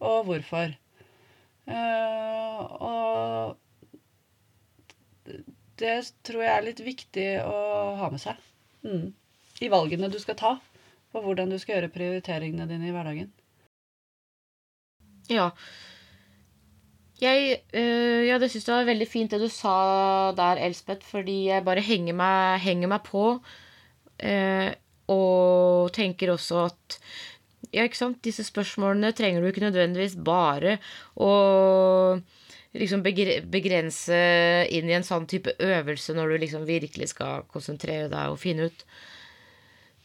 og 0.00 0.26
hvorfor? 0.30 0.72
Uh, 1.68 2.60
og 2.80 3.56
det 5.80 5.96
tror 6.26 6.44
jeg 6.44 6.52
er 6.52 6.66
litt 6.66 6.82
viktig 6.84 7.26
å 7.44 7.56
ha 8.00 8.10
med 8.12 8.22
seg 8.22 8.42
Mm. 8.86 9.10
I 9.64 9.68
valgene 9.72 10.06
du 10.12 10.18
skal 10.22 10.36
ta, 10.38 10.52
og 11.10 11.24
hvordan 11.24 11.50
du 11.50 11.56
skal 11.58 11.78
gjøre 11.80 11.90
prioriteringene 11.90 12.68
dine 12.70 12.86
i 12.86 12.92
hverdagen. 12.94 13.32
Ja. 15.32 15.48
Jeg, 17.18 17.62
øh, 17.72 18.22
ja, 18.28 18.36
det 18.38 18.50
syns 18.52 18.68
jeg 18.68 18.76
var 18.76 18.86
veldig 18.92 19.08
fint 19.08 19.32
det 19.32 19.40
du 19.42 19.48
sa 19.50 20.30
der, 20.38 20.60
Elspeth, 20.68 21.02
fordi 21.08 21.48
jeg 21.48 21.64
bare 21.66 21.82
henger 21.82 22.14
meg, 22.14 22.60
henger 22.62 22.92
meg 22.92 23.02
på. 23.08 23.24
Øh, 24.22 24.70
og 25.10 25.92
tenker 25.96 26.30
også 26.34 26.66
at 26.68 27.00
ja, 27.72 27.82
ikke 27.82 27.98
sant, 27.98 28.22
disse 28.24 28.44
spørsmålene 28.46 29.12
trenger 29.16 29.42
du 29.42 29.50
ikke 29.50 29.64
nødvendigvis 29.66 30.16
bare 30.24 30.78
å 31.18 31.32
liksom 32.80 33.02
begrense 33.02 34.20
inn 34.72 34.88
i 34.90 34.96
en 34.96 35.06
sånn 35.06 35.26
type 35.30 35.54
øvelse 35.62 36.14
når 36.16 36.32
du 36.32 36.38
liksom 36.44 36.64
virkelig 36.68 37.12
skal 37.14 37.46
konsentrere 37.52 38.08
deg 38.12 38.32
og 38.32 38.40
finne 38.42 38.70
ut 38.70 38.86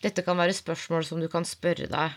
Dette 0.01 0.23
kan 0.25 0.39
være 0.39 0.55
spørsmål 0.57 1.03
som 1.05 1.19
du 1.21 1.27
kan 1.29 1.45
spørre 1.45 1.85
deg 1.91 2.15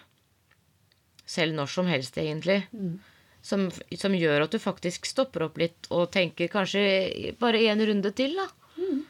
selv 1.29 1.57
når 1.57 1.71
som 1.73 1.89
helst, 1.89 2.17
egentlig. 2.21 2.63
Mm. 2.73 2.97
Som, 3.45 3.67
som, 4.01 4.15
gjør 4.17 4.47
at 4.47 4.55
du 4.55 4.61
faktisk 4.61 5.09
stopper 5.09 5.47
opp 5.49 5.59
litt 5.61 5.89
og 5.93 6.11
tenker 6.15 6.53
kanskje 6.53 7.35
bare 7.41 7.61
én 7.69 7.83
runde 7.85 8.13
til, 8.17 8.37
da. 8.39 8.49
Mm. 8.81 9.03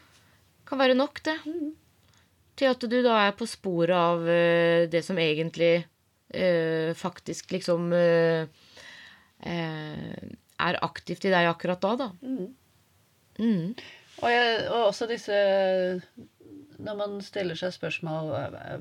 Kan 0.67 0.81
være 0.81 0.97
nok, 0.97 1.21
det. 1.23 1.37
Mm. 1.47 1.73
Til 2.55 2.71
at 2.71 2.87
du 2.87 2.97
da 3.03 3.19
er 3.25 3.35
på 3.35 3.47
sporet 3.47 3.95
av 3.95 4.23
uh, 4.27 4.87
det 4.91 5.03
som 5.05 5.19
egentlig 5.19 5.73
uh, 5.83 6.91
faktisk 6.95 7.51
liksom 7.55 7.91
uh, 7.95 8.47
er 10.61 10.79
aktivt 10.85 11.25
i 11.27 11.33
deg 11.33 11.49
akkurat 11.49 11.81
da, 11.83 11.91
da. 11.99 12.09
Mm. 12.21 12.53
Mm. 13.39 13.75
Og, 14.21 14.29
jeg, 14.31 14.51
og, 14.69 14.81
også 14.93 15.09
disse 15.09 15.35
Når 16.79 16.95
man 16.95 17.17
stiller 17.19 17.57
seg 17.59 17.73
spørsmål 17.75 18.29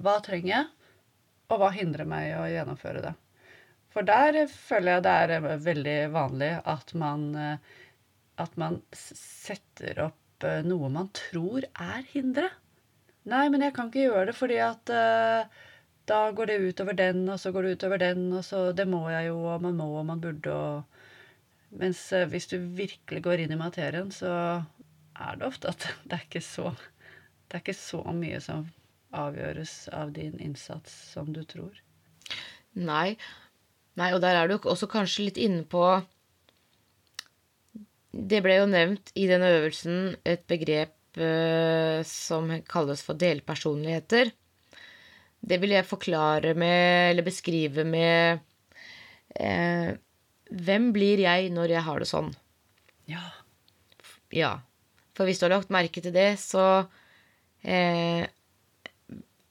Hva 0.04 0.12
trenger 0.22 0.50
jeg, 0.52 0.68
og 1.50 1.58
hva 1.58 1.72
hindrer 1.74 2.06
meg 2.06 2.28
i 2.28 2.36
å 2.38 2.44
gjennomføre 2.52 3.02
det? 3.02 3.14
For 3.94 4.06
der 4.06 4.44
føler 4.50 4.96
jeg 4.96 5.04
det 5.06 5.14
er 5.22 5.58
veldig 5.62 5.98
vanlig 6.14 6.52
at 6.70 6.94
man, 6.98 7.26
at 8.42 8.56
man 8.58 8.80
setter 8.94 10.00
opp 10.08 10.46
eh, 10.46 10.64
noe 10.66 10.90
man 10.90 11.12
tror 11.14 11.62
er 11.62 12.02
hinderet. 12.10 12.56
Nei, 13.30 13.46
men 13.52 13.62
jeg 13.64 13.72
kan 13.76 13.88
ikke 13.88 14.08
gjøre 14.08 14.26
det 14.28 14.34
fordi 14.36 14.58
at 14.60 14.90
uh, 14.92 15.62
da 16.10 16.18
går 16.36 16.50
det 16.50 16.56
utover 16.60 16.96
den, 16.98 17.22
og 17.32 17.38
så 17.40 17.52
går 17.54 17.64
det 17.64 17.76
utover 17.78 18.02
den, 18.02 18.26
og 18.36 18.44
så 18.44 18.66
Det 18.76 18.84
må 18.88 19.06
jeg 19.08 19.30
jo, 19.30 19.38
og 19.54 19.62
man 19.62 19.78
må, 19.78 19.86
og 19.98 20.04
man 20.10 20.20
burde, 20.20 20.52
og 20.52 20.93
mens 21.80 22.00
eh, 22.14 22.26
hvis 22.30 22.48
du 22.50 22.58
virkelig 22.78 23.22
går 23.24 23.44
inn 23.44 23.54
i 23.54 23.60
materien, 23.60 24.10
så 24.14 24.30
er 25.14 25.38
det 25.38 25.46
ofte 25.48 25.72
at 25.72 25.88
det 26.08 26.18
er 26.18 26.26
ikke 26.26 26.44
så, 26.44 26.72
det 27.48 27.58
er 27.58 27.64
ikke 27.64 27.78
så 27.78 28.02
mye 28.14 28.40
som 28.44 28.66
avgjøres 29.14 29.74
av 29.94 30.12
din 30.14 30.34
innsats 30.42 30.92
som 31.12 31.30
du 31.34 31.42
tror. 31.46 31.76
Nei. 32.74 33.14
Nei, 33.94 34.10
og 34.10 34.20
der 34.24 34.40
er 34.40 34.50
du 34.50 34.56
også 34.58 34.88
kanskje 34.90 35.28
litt 35.28 35.36
inne 35.38 35.62
på 35.70 35.84
Det 38.10 38.40
ble 38.42 38.56
jo 38.56 38.66
nevnt 38.66 39.12
i 39.18 39.28
denne 39.30 39.52
øvelsen 39.54 40.16
et 40.26 40.42
begrep 40.50 41.18
uh, 41.18 42.00
som 42.06 42.50
kalles 42.70 43.02
for 43.06 43.18
delpersonligheter. 43.18 44.32
Det 45.44 45.60
vil 45.62 45.74
jeg 45.76 45.86
forklare 45.86 46.54
med, 46.58 47.10
eller 47.12 47.26
beskrive 47.26 47.84
med 47.86 48.42
uh, 49.38 49.94
hvem 50.54 50.92
blir 50.94 51.22
jeg 51.24 51.50
når 51.54 51.74
jeg 51.76 51.86
har 51.86 52.02
det 52.02 52.08
sånn? 52.10 52.30
Ja. 53.10 53.24
Ja. 54.34 54.54
For 55.14 55.26
hvis 55.28 55.40
du 55.40 55.46
har 55.46 55.54
lagt 55.56 55.72
merke 55.74 56.02
til 56.02 56.14
det, 56.14 56.34
så 56.42 56.86
eh, 57.62 58.26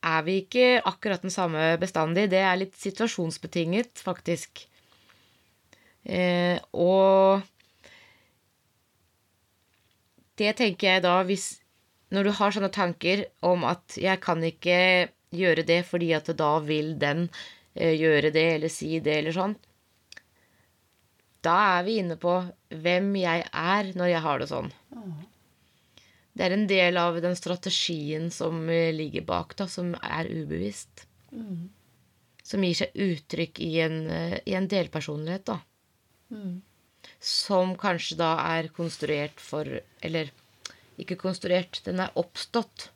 er 0.03 0.21
vi 0.27 0.37
ikke 0.43 0.81
akkurat 0.83 1.23
den 1.23 1.33
samme 1.33 1.73
bestandig. 1.81 2.27
Det 2.31 2.41
er 2.43 2.59
litt 2.59 2.75
situasjonsbetinget, 2.79 4.03
faktisk. 4.03 4.65
Eh, 6.03 6.59
og 6.75 7.43
det 10.39 10.55
tenker 10.59 10.89
jeg 10.89 11.03
da 11.05 11.21
hvis 11.23 11.61
Når 12.13 12.27
du 12.27 12.31
har 12.37 12.51
sånne 12.53 12.69
tanker 12.69 13.23
om 13.41 13.63
at 13.65 13.95
'jeg 13.97 14.19
kan 14.21 14.43
ikke 14.43 15.09
gjøre 15.33 15.63
det 15.65 15.79
fordi 15.87 16.11
at 16.13 16.27
da 16.37 16.59
vil 16.59 16.91
den 16.99 17.29
eh, 17.73 17.95
gjøre 17.97 18.29
det 18.29 18.43
eller 18.53 18.69
si 18.69 18.99
det', 18.99 19.17
eller 19.17 19.33
sånn, 19.33 19.55
da 21.43 21.56
er 21.77 21.86
vi 21.88 21.99
inne 22.01 22.17
på 22.19 22.38
hvem 22.84 23.13
jeg 23.19 23.45
er 23.49 23.93
når 23.99 24.12
jeg 24.13 24.23
har 24.25 24.41
det 24.41 24.49
sånn. 24.51 24.71
Det 26.34 26.45
er 26.47 26.56
en 26.56 26.67
del 26.69 26.97
av 26.97 27.19
den 27.21 27.36
strategien 27.38 28.29
som 28.34 28.63
eh, 28.71 28.89
ligger 28.95 29.25
bak, 29.27 29.53
da, 29.60 29.67
som 29.69 29.91
er 30.01 30.29
ubevisst. 30.32 31.06
Mm. 31.29 31.67
Som 32.43 32.65
gir 32.65 32.79
seg 32.79 32.95
uttrykk 33.06 33.62
i 33.62 33.73
en, 33.86 33.99
eh, 34.10 34.38
i 34.49 34.56
en 34.58 34.69
delpersonlighet, 34.69 35.45
da. 35.51 35.60
Mm. 36.34 36.56
Som 37.21 37.75
kanskje 37.77 38.17
da 38.17 38.32
er 38.56 38.71
konstruert 38.73 39.41
for 39.43 39.67
Eller 40.01 40.32
ikke 40.97 41.17
konstruert, 41.19 41.82
den 41.86 42.01
er 42.01 42.13
oppstått 42.17 42.88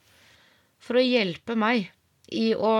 for 0.81 0.97
å 0.97 1.03
hjelpe 1.03 1.55
meg 1.57 1.91
i 2.33 2.51
å 2.55 2.73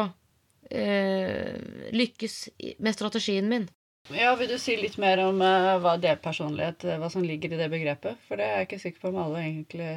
eh, 0.70 1.58
lykkes 1.94 2.38
med 2.84 2.98
strategien 2.98 3.50
min. 3.50 3.68
Ja, 4.16 4.36
Vil 4.40 4.48
du 4.48 4.56
si 4.62 4.78
litt 4.80 4.96
mer 5.02 5.20
om 5.26 5.42
uh, 5.44 5.76
hva 5.84 5.98
delpersonlighet 6.00 6.78
personlighet, 6.80 7.02
hva 7.02 7.10
som 7.12 7.26
ligger 7.28 7.54
i 7.54 7.60
det 7.60 7.68
begrepet? 7.72 8.20
For 8.28 8.40
det 8.40 8.46
er 8.48 8.62
jeg 8.62 8.70
ikke 8.70 8.84
sikker 8.86 9.04
på 9.04 9.12
om 9.12 9.20
alle 9.26 9.44
egentlig 9.44 9.90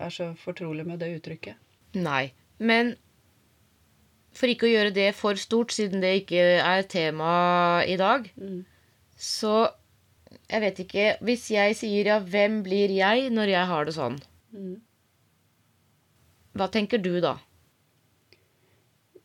er 0.00 0.14
så 0.14 0.32
fortrolig 0.40 0.86
med 0.88 0.98
det 1.02 1.12
uttrykket. 1.18 1.58
Nei. 2.00 2.32
Men 2.58 2.94
for 4.36 4.50
ikke 4.50 4.68
å 4.68 4.72
gjøre 4.72 4.94
det 4.94 5.10
for 5.18 5.38
stort, 5.40 5.74
siden 5.74 6.02
det 6.04 6.12
ikke 6.22 6.42
er 6.62 6.86
tema 6.90 7.32
i 7.86 7.96
dag, 8.00 8.30
mm. 8.36 8.62
så 9.16 9.70
Jeg 10.50 10.60
vet 10.62 10.78
ikke 10.84 11.04
Hvis 11.26 11.48
jeg 11.50 11.74
sier 11.78 12.06
ja, 12.06 12.18
hvem 12.22 12.60
blir 12.62 12.90
jeg 12.94 13.30
når 13.34 13.50
jeg 13.50 13.66
har 13.66 13.86
det 13.86 13.94
sånn? 13.96 14.18
Mm. 14.54 14.76
Hva 16.54 16.68
tenker 16.70 17.02
du 17.02 17.20
da? 17.22 17.36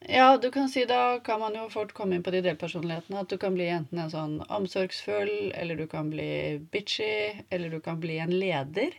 Ja, 0.08 0.38
du 0.38 0.52
kan 0.52 0.70
si 0.70 0.86
da 0.86 1.20
kan 1.20 1.40
man 1.40 1.56
jo 1.58 1.66
fort 1.70 1.94
komme 1.98 2.16
inn 2.16 2.24
på 2.24 2.32
de 2.34 2.44
delpersonlighetene. 2.46 3.24
At 3.24 3.32
du 3.32 3.40
kan 3.42 3.56
bli 3.58 3.66
enten 3.74 4.02
en 4.04 4.12
sånn 4.14 4.36
omsorgsfull, 4.54 5.50
eller 5.58 5.80
du 5.80 5.88
kan 5.90 6.12
bli 6.14 6.60
bitchy, 6.72 7.42
eller 7.50 7.74
du 7.74 7.80
kan 7.82 7.98
bli 8.00 8.20
en 8.22 8.34
leder. 8.36 8.94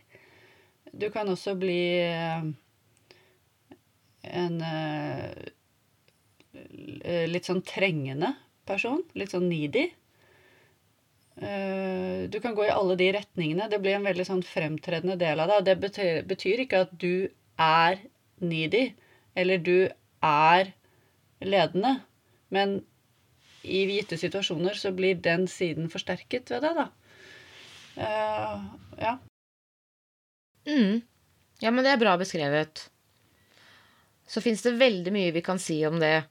Du 0.91 1.07
kan 1.13 1.29
også 1.31 1.53
bli 1.59 1.79
eh, 2.03 2.49
en 4.41 4.57
uh, 4.59 5.31
litt 7.31 7.47
sånn 7.47 7.63
trengende 7.63 8.33
person. 8.67 8.99
Litt 9.15 9.31
sånn 9.31 9.47
needy. 9.47 9.85
Uh, 11.39 12.27
du 12.27 12.41
kan 12.43 12.57
gå 12.57 12.65
i 12.67 12.73
alle 12.73 12.97
de 12.99 13.13
retningene. 13.15 13.69
Det 13.71 13.79
blir 13.79 13.95
en 13.95 14.09
veldig 14.09 14.27
sånn 14.27 14.43
fremtredende 14.43 15.15
del 15.23 15.39
av 15.39 15.53
det. 15.53 15.61
Det 15.69 15.77
betyr, 15.85 16.19
betyr 16.27 16.65
ikke 16.65 16.83
at 16.83 16.97
du 16.99 17.29
er 17.55 18.01
needy, 18.43 18.89
eller 19.39 19.63
du 19.63 19.87
er 20.25 20.73
ledende. 21.43 21.97
Men 22.53 22.79
i 23.67 23.83
gitte 23.91 24.17
situasjoner 24.19 24.77
så 24.79 24.93
blir 24.95 25.19
den 25.23 25.47
siden 25.51 25.89
forsterket 25.91 26.51
ved 26.53 26.63
det, 26.63 26.73
da. 26.77 26.87
Uh, 27.97 28.67
ja. 29.01 29.17
Mm. 30.67 31.01
Ja, 31.63 31.71
men 31.71 31.83
det 31.83 31.95
er 31.95 32.01
bra 32.01 32.13
beskrevet. 32.19 32.85
Så 34.27 34.43
fins 34.43 34.61
det 34.63 34.77
veldig 34.77 35.13
mye 35.15 35.33
vi 35.35 35.43
kan 35.43 35.59
si 35.59 35.79
om 35.87 35.97
det. 35.99 36.27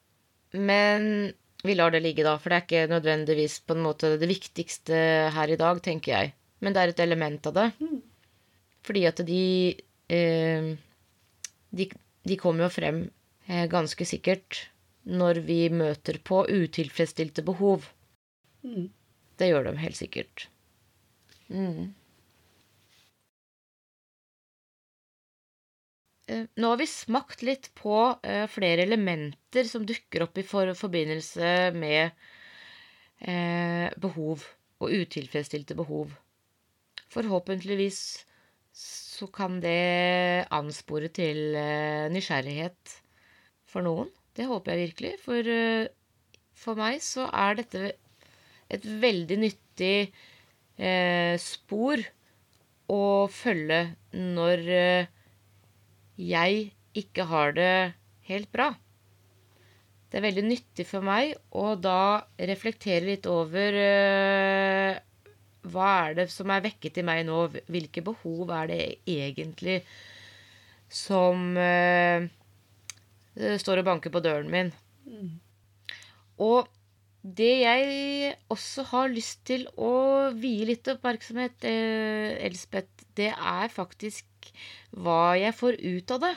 Men 0.56 1.32
vi 1.66 1.74
lar 1.74 1.90
det 1.92 2.02
ligge, 2.04 2.24
da, 2.24 2.36
for 2.38 2.52
det 2.52 2.58
er 2.58 2.66
ikke 2.66 2.94
nødvendigvis 2.94 3.58
på 3.66 3.74
en 3.74 3.84
måte 3.84 4.14
det 4.20 4.28
viktigste 4.30 4.96
her 5.34 5.52
i 5.52 5.58
dag, 5.60 5.80
tenker 5.84 6.12
jeg. 6.12 6.34
Men 6.62 6.76
det 6.76 6.82
er 6.82 6.92
et 6.92 7.04
element 7.04 7.48
av 7.50 7.56
det. 7.56 7.68
Mm. 7.82 8.00
Fordi 8.86 9.02
at 9.08 9.20
de 9.26 9.42
eh, 10.14 10.68
de, 11.76 11.88
de 12.28 12.38
kommer 12.40 12.66
jo 12.66 12.72
frem 12.72 13.02
eh, 13.48 13.66
ganske 13.70 14.06
sikkert 14.08 14.66
når 15.06 15.40
vi 15.46 15.60
møter 15.70 16.18
på 16.26 16.42
utilfredsstilte 16.50 17.44
behov. 17.46 17.86
Mm. 18.66 18.90
Det 19.38 19.48
gjør 19.50 19.68
de 19.68 19.78
helt 19.78 19.98
sikkert. 19.98 20.48
Mm. 21.46 21.94
Eh, 26.26 26.46
nå 26.58 26.72
har 26.72 26.80
vi 26.80 26.88
smakt 26.90 27.44
litt 27.46 27.70
på 27.78 27.98
uh, 28.18 28.46
flere 28.50 28.82
elementer 28.82 29.68
som 29.70 29.86
dukker 29.86 30.26
opp 30.26 30.38
i 30.40 30.46
forbindelse 30.46 31.52
med 31.76 32.10
uh, 33.22 33.86
behov 34.02 34.42
og 34.82 34.90
utilfredsstilte 34.90 35.78
behov. 35.78 36.16
Forhåpentligvis 37.14 38.00
så 38.76 39.28
kan 39.32 39.60
det 39.62 40.50
anspore 40.52 41.08
til 41.14 41.54
nysgjerrighet 42.12 42.96
for 43.64 43.86
noen. 43.86 44.10
Det 44.36 44.46
håper 44.48 44.74
jeg 44.74 44.88
virkelig. 44.90 45.12
For, 45.24 45.48
eh, 45.48 45.88
for 46.56 46.78
meg 46.78 47.00
så 47.04 47.28
er 47.32 47.60
dette 47.60 47.92
et 48.72 48.86
veldig 49.06 49.38
nyttig 49.40 50.10
eh, 50.78 51.36
spor 51.40 52.02
å 52.92 53.04
følge 53.32 53.80
når 54.36 54.66
eh, 54.80 55.12
jeg 56.20 56.66
ikke 56.96 57.26
har 57.30 57.56
det 57.56 57.72
helt 58.30 58.50
bra. 58.52 58.72
Det 60.06 60.20
er 60.20 60.26
veldig 60.28 60.46
nyttig 60.46 60.86
for 60.88 61.04
meg 61.04 61.34
å 61.58 61.74
da 61.76 62.22
reflektere 62.50 63.08
litt 63.08 63.26
over 63.28 63.78
eh, 63.80 65.00
hva 65.66 65.88
er 66.06 66.14
det 66.20 66.28
som 66.30 66.50
er 66.54 66.62
vekket 66.64 67.00
i 67.02 67.04
meg 67.06 67.24
nå? 67.26 67.40
Hvilke 67.66 68.04
behov 68.06 68.52
er 68.54 68.70
det 68.70 68.80
egentlig 69.10 69.80
som 70.86 71.56
øh, 71.58 72.28
står 73.36 73.82
og 73.82 73.88
banker 73.90 74.12
på 74.14 74.22
døren 74.24 74.48
min? 74.52 74.72
Mm. 75.06 75.36
Og 76.42 76.68
det 77.26 77.52
jeg 77.64 78.34
også 78.52 78.84
har 78.92 79.10
lyst 79.10 79.42
til 79.48 79.64
å 79.82 80.30
vie 80.36 80.66
litt 80.68 80.86
oppmerksomhet, 80.92 81.64
eh, 81.66 82.36
Elspeth, 82.46 83.06
det 83.18 83.32
er 83.34 83.72
faktisk 83.72 84.52
hva 84.94 85.34
jeg 85.38 85.56
får 85.56 85.80
ut 85.82 86.14
av 86.14 86.22
det. 86.22 86.34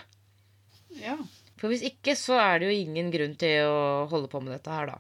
Ja. 1.04 1.18
For 1.60 1.70
hvis 1.70 1.86
ikke, 1.86 2.16
så 2.18 2.40
er 2.40 2.60
det 2.60 2.70
jo 2.70 2.82
ingen 2.88 3.12
grunn 3.14 3.36
til 3.38 3.68
å 3.68 4.08
holde 4.10 4.32
på 4.32 4.42
med 4.42 4.56
dette 4.56 4.74
her, 4.74 4.96
da. 4.96 4.98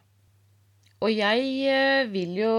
Og 0.99 1.11
jeg 1.15 1.49
eh, 1.71 2.05
vil 2.11 2.35
jo 2.37 2.55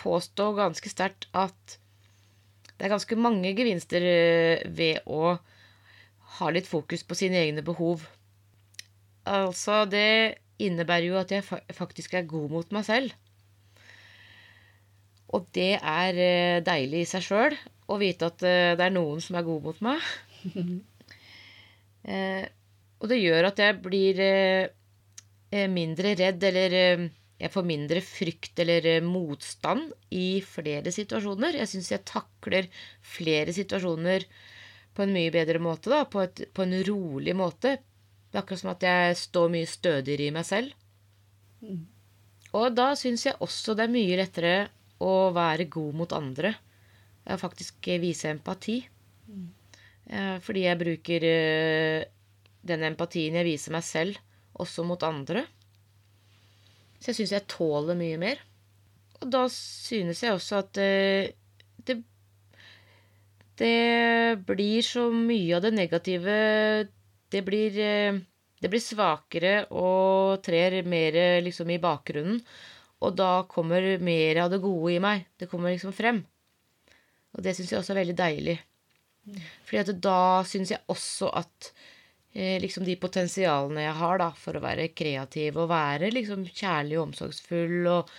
påstå 0.00 0.48
ganske 0.56 0.90
sterkt 0.90 1.28
at 1.36 1.76
det 2.72 2.88
er 2.88 2.94
ganske 2.96 3.18
mange 3.20 3.52
gevinster 3.54 4.02
eh, 4.02 4.64
ved 4.66 5.04
å 5.06 5.36
ha 6.38 6.50
litt 6.52 6.68
fokus 6.68 7.04
på 7.06 7.16
sine 7.18 7.40
egne 7.42 7.64
behov. 7.66 8.06
Altså, 9.28 9.84
det 9.86 10.38
innebærer 10.62 11.08
jo 11.10 11.18
at 11.20 11.32
jeg 11.34 11.44
faktisk 11.74 12.14
er 12.14 12.28
god 12.28 12.52
mot 12.52 12.74
meg 12.74 12.86
selv. 12.86 13.14
Og 15.32 15.46
det 15.56 15.78
er 15.78 16.18
eh, 16.20 16.62
deilig 16.64 17.04
i 17.04 17.08
seg 17.08 17.24
sjøl 17.24 17.56
å 17.88 17.98
vite 18.00 18.28
at 18.28 18.44
eh, 18.44 18.74
det 18.76 18.84
er 18.84 18.94
noen 18.94 19.22
som 19.24 19.38
er 19.38 19.48
god 19.48 19.68
mot 19.68 19.84
meg. 19.90 20.08
Eh, 22.02 22.42
og 22.98 23.06
det 23.12 23.20
gjør 23.20 23.46
at 23.46 23.60
jeg 23.62 23.76
blir 23.78 24.20
mindre 25.70 26.16
redd, 26.18 26.42
eller 26.48 26.72
jeg 27.38 27.50
får 27.54 27.68
mindre 27.68 28.00
frykt 28.02 28.58
eller 28.58 28.88
motstand 29.06 29.92
i 30.10 30.42
flere 30.42 30.90
situasjoner. 30.90 31.60
Jeg 31.60 31.70
syns 31.70 31.92
jeg 31.92 32.02
takler 32.10 32.66
flere 33.06 33.54
situasjoner 33.54 34.26
på 34.92 35.04
en 35.04 35.14
mye 35.14 35.32
bedre 35.32 35.60
måte, 35.62 35.90
da. 35.92 36.04
På, 36.08 36.22
et, 36.24 36.44
på 36.52 36.64
en 36.64 36.76
rolig 36.86 37.34
måte. 37.36 37.76
Det 38.28 38.38
er 38.38 38.42
akkurat 38.42 38.62
som 38.62 38.72
at 38.72 38.84
jeg 38.86 39.16
står 39.20 39.52
mye 39.52 39.68
stødigere 39.68 40.28
i 40.28 40.34
meg 40.34 40.46
selv. 40.48 40.74
Og 42.52 42.74
da 42.76 42.92
syns 42.98 43.26
jeg 43.28 43.40
også 43.44 43.76
det 43.76 43.86
er 43.86 43.94
mye 43.94 44.18
lettere 44.20 44.54
å 45.02 45.30
være 45.34 45.70
god 45.72 45.98
mot 46.02 46.14
andre. 46.16 46.54
Faktisk 47.40 47.88
vise 48.02 48.32
empati. 48.32 48.80
Mm. 49.28 49.48
Fordi 50.44 50.64
jeg 50.66 50.80
bruker 50.80 51.26
eh, 51.28 52.04
den 52.62 52.86
empatien 52.90 53.38
jeg 53.38 53.48
viser 53.48 53.74
meg 53.74 53.84
selv, 53.86 54.18
også 54.60 54.84
mot 54.84 55.02
andre. 55.06 55.46
Så 56.98 57.10
jeg 57.10 57.22
syns 57.22 57.36
jeg 57.36 57.48
tåler 57.50 57.98
mye 57.98 58.18
mer. 58.20 58.42
Og 59.22 59.30
da 59.32 59.46
synes 59.54 60.20
jeg 60.22 60.34
også 60.34 60.60
at 60.60 60.74
det 60.76 60.90
det 61.86 61.98
Det 63.58 64.42
blir 64.48 64.82
så 64.86 65.06
mye 65.12 65.56
av 65.56 65.62
det 65.64 65.74
negative 65.76 66.36
det 67.32 67.42
blir, 67.42 67.78
eh, 67.78 68.18
det 68.60 68.68
blir 68.68 68.80
svakere 68.80 69.54
og 69.70 70.42
trer 70.44 70.82
mer 70.84 71.40
liksom 71.42 71.70
i 71.70 71.80
bakgrunnen. 71.80 72.42
Og 73.02 73.16
da 73.16 73.42
kommer 73.50 73.98
mer 73.98 74.44
av 74.44 74.50
det 74.52 74.60
gode 74.62 74.92
i 74.92 75.00
meg. 75.02 75.24
Det 75.36 75.48
kommer 75.50 75.72
liksom 75.72 75.94
frem. 75.96 76.20
Og 77.32 77.42
det 77.42 77.56
syns 77.56 77.72
jeg 77.72 77.80
også 77.80 77.94
er 77.96 78.02
veldig 78.02 78.18
deilig. 78.20 78.58
Fordi 79.66 79.96
da 80.04 80.42
syns 80.46 80.74
jeg 80.74 80.84
også 80.92 81.30
at 81.40 81.72
eh, 82.34 82.60
liksom 82.62 82.84
de 82.86 82.98
potensialene 83.00 83.86
jeg 83.86 83.98
har 84.02 84.22
da, 84.22 84.30
for 84.36 84.58
å 84.58 84.62
være 84.62 84.92
kreativ 84.94 85.58
og 85.62 85.70
være 85.72 86.12
liksom 86.12 86.44
kjærlig 86.48 86.98
og 86.98 87.08
omsorgsfull 87.08 87.90
og 87.96 88.12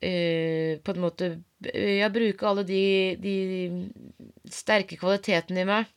eh, 0.00 0.78
på 0.82 0.94
en 0.94 1.04
måte 1.04 1.30
Ja, 1.60 2.08
bruke 2.08 2.46
alle 2.48 2.62
de, 2.64 2.84
de 3.20 4.52
sterke 4.52 4.96
kvalitetene 4.96 5.64
i 5.64 5.68
meg 5.68 5.88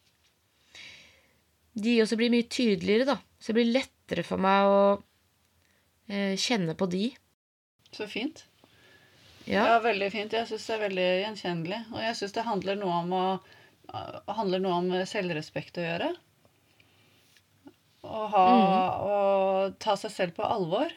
de 1.73 1.97
også 2.03 2.17
blir 2.19 2.31
mye 2.33 2.47
tydeligere, 2.49 3.07
da. 3.13 3.17
Så 3.39 3.51
det 3.51 3.59
blir 3.59 3.73
lettere 3.73 4.23
for 4.25 4.41
meg 4.41 4.69
å 4.69 4.81
eh, 6.07 6.35
kjenne 6.39 6.75
på 6.77 6.87
de. 6.91 7.07
Så 7.93 8.07
fint. 8.09 8.45
Ja, 9.45 9.65
ja 9.73 9.79
veldig 9.83 10.09
fint. 10.13 10.33
Jeg 10.33 10.47
syns 10.49 10.67
det 10.69 10.75
er 10.75 10.83
veldig 10.85 11.07
gjenkjennelig. 11.23 11.81
Og 11.91 12.03
jeg 12.05 12.19
syns 12.19 12.35
det 12.37 12.47
handler 12.47 12.79
noe 12.79 13.01
om 13.01 13.17
å 13.17 13.25
handler 14.33 14.61
noe 14.63 14.77
om 14.79 14.91
selvrespekt 15.05 15.77
å 15.77 15.83
gjøre. 15.83 16.13
Å 18.03 18.21
ha 18.31 18.45
mm. 18.49 18.69
Å 19.03 19.17
ta 19.81 19.97
seg 19.99 20.13
selv 20.13 20.37
på 20.37 20.45
alvor. 20.47 20.93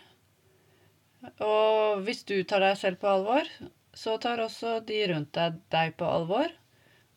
Og 1.42 2.04
hvis 2.06 2.22
du 2.28 2.38
tar 2.46 2.62
deg 2.62 2.78
selv 2.78 3.00
på 3.02 3.10
alvor, 3.10 3.48
så 3.96 4.18
tar 4.20 4.44
også 4.44 4.78
de 4.86 5.00
rundt 5.12 5.32
deg 5.36 5.60
deg 5.72 5.96
på 5.96 6.08
alvor. 6.08 6.52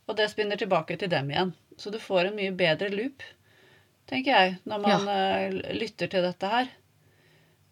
Og 0.09 0.17
det 0.17 0.29
spinner 0.31 0.57
tilbake 0.57 0.97
til 0.97 1.11
dem 1.11 1.29
igjen. 1.29 1.51
Så 1.77 1.91
du 1.93 1.99
får 2.01 2.29
en 2.29 2.39
mye 2.39 2.55
bedre 2.55 2.89
loop 2.93 3.23
tenker 4.09 4.33
jeg, 4.33 4.57
når 4.69 4.83
man 4.83 5.07
ja. 5.07 5.15
uh, 5.49 5.73
lytter 5.77 6.09
til 6.11 6.25
dette 6.25 6.53
her. 6.53 6.71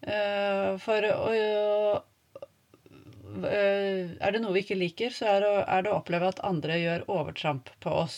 Uh, 0.06 0.76
for 0.82 1.04
å 1.10 2.04
Er 3.38 4.32
det 4.32 4.40
noe 4.40 4.54
vi 4.54 4.62
ikke 4.64 4.78
liker, 4.78 5.12
så 5.14 5.26
er 5.34 5.42
det, 5.44 5.50
er 5.68 5.82
det, 5.84 5.90
å 5.92 5.98
oppleve 6.00 6.30
at 6.30 6.40
andre 6.46 6.78
gjør 6.80 7.04
overtramp 7.12 7.68
på 7.84 7.92
oss. 8.06 8.16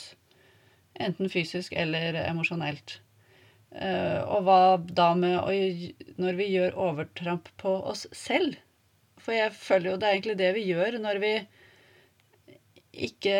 Enten 0.94 1.32
fysisk 1.32 1.74
eller 1.76 2.14
emosjonelt. 2.22 3.00
og 3.72 4.46
hva 4.46 4.60
da 4.78 5.08
med 5.18 5.36
å, 5.40 5.50
når 6.22 6.38
vi 6.38 6.46
gjør 6.52 6.78
overtramp 6.86 7.50
på 7.60 7.74
oss 7.90 8.06
selv? 8.16 8.54
For 9.20 9.36
jeg 9.36 9.54
føler 9.56 9.92
jo 9.92 9.98
det 10.00 10.08
er 10.08 10.16
egentlig 10.16 10.38
det 10.40 10.52
vi 10.56 10.66
gjør 10.70 10.98
når 11.02 11.20
vi 11.22 11.32
ikke 13.08 13.38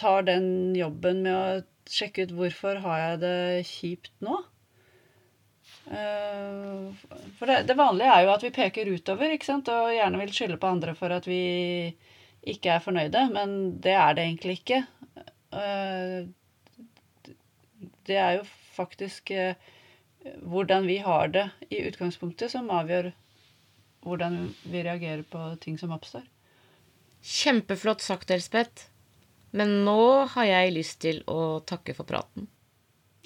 tar 0.00 0.24
den 0.28 0.46
jobben 0.76 1.22
med 1.24 1.34
å 1.34 1.90
sjekke 1.90 2.26
ut 2.26 2.34
hvorfor 2.36 2.80
har 2.84 3.02
jeg 3.02 3.20
det 3.24 3.38
kjipt 3.68 4.12
nå. 4.24 4.36
Eh, 5.90 7.06
for 7.38 7.50
det, 7.50 7.62
det, 7.68 7.76
vanlige 7.78 8.14
er 8.14 8.24
jo 8.24 8.32
at 8.34 8.44
vi 8.46 8.52
peker 8.54 8.92
utover 8.94 9.34
ikke 9.34 9.48
sant? 9.48 9.70
og 9.72 9.90
gjerne 9.94 10.20
vil 10.22 10.34
skylde 10.36 10.60
på 10.60 10.70
andre 10.70 10.94
for 10.98 11.12
at 11.14 11.26
vi 11.28 11.40
ikke 12.50 12.76
er 12.76 12.84
fornøyde, 12.84 13.26
men 13.34 13.56
det 13.84 13.96
er 13.98 14.14
det 14.16 14.26
egentlig 14.28 14.60
ikke. 14.60 14.84
Eh, 15.52 16.20
det 18.08 18.16
er 18.16 18.38
jo 18.38 18.46
faktisk 18.76 19.32
eh, 19.34 19.58
hvordan 20.42 20.86
vi 20.86 20.98
har 21.04 21.28
det 21.28 21.48
i 21.68 21.82
utgangspunktet, 21.88 22.50
som 22.52 22.70
avgjør 22.70 23.10
hvordan 24.04 24.38
vi 24.62 24.82
reagerer 24.84 25.22
på 25.28 25.42
ting 25.60 25.78
som 25.78 25.92
oppstår. 25.92 26.24
Kjempeflott 27.20 28.00
sagt, 28.00 28.30
Elspeth. 28.30 28.88
Men 29.50 29.80
nå 29.84 30.26
har 30.34 30.46
jeg 30.46 30.72
lyst 30.76 31.00
til 31.02 31.22
å 31.28 31.60
takke 31.66 31.94
for 31.96 32.08
praten. 32.08 32.48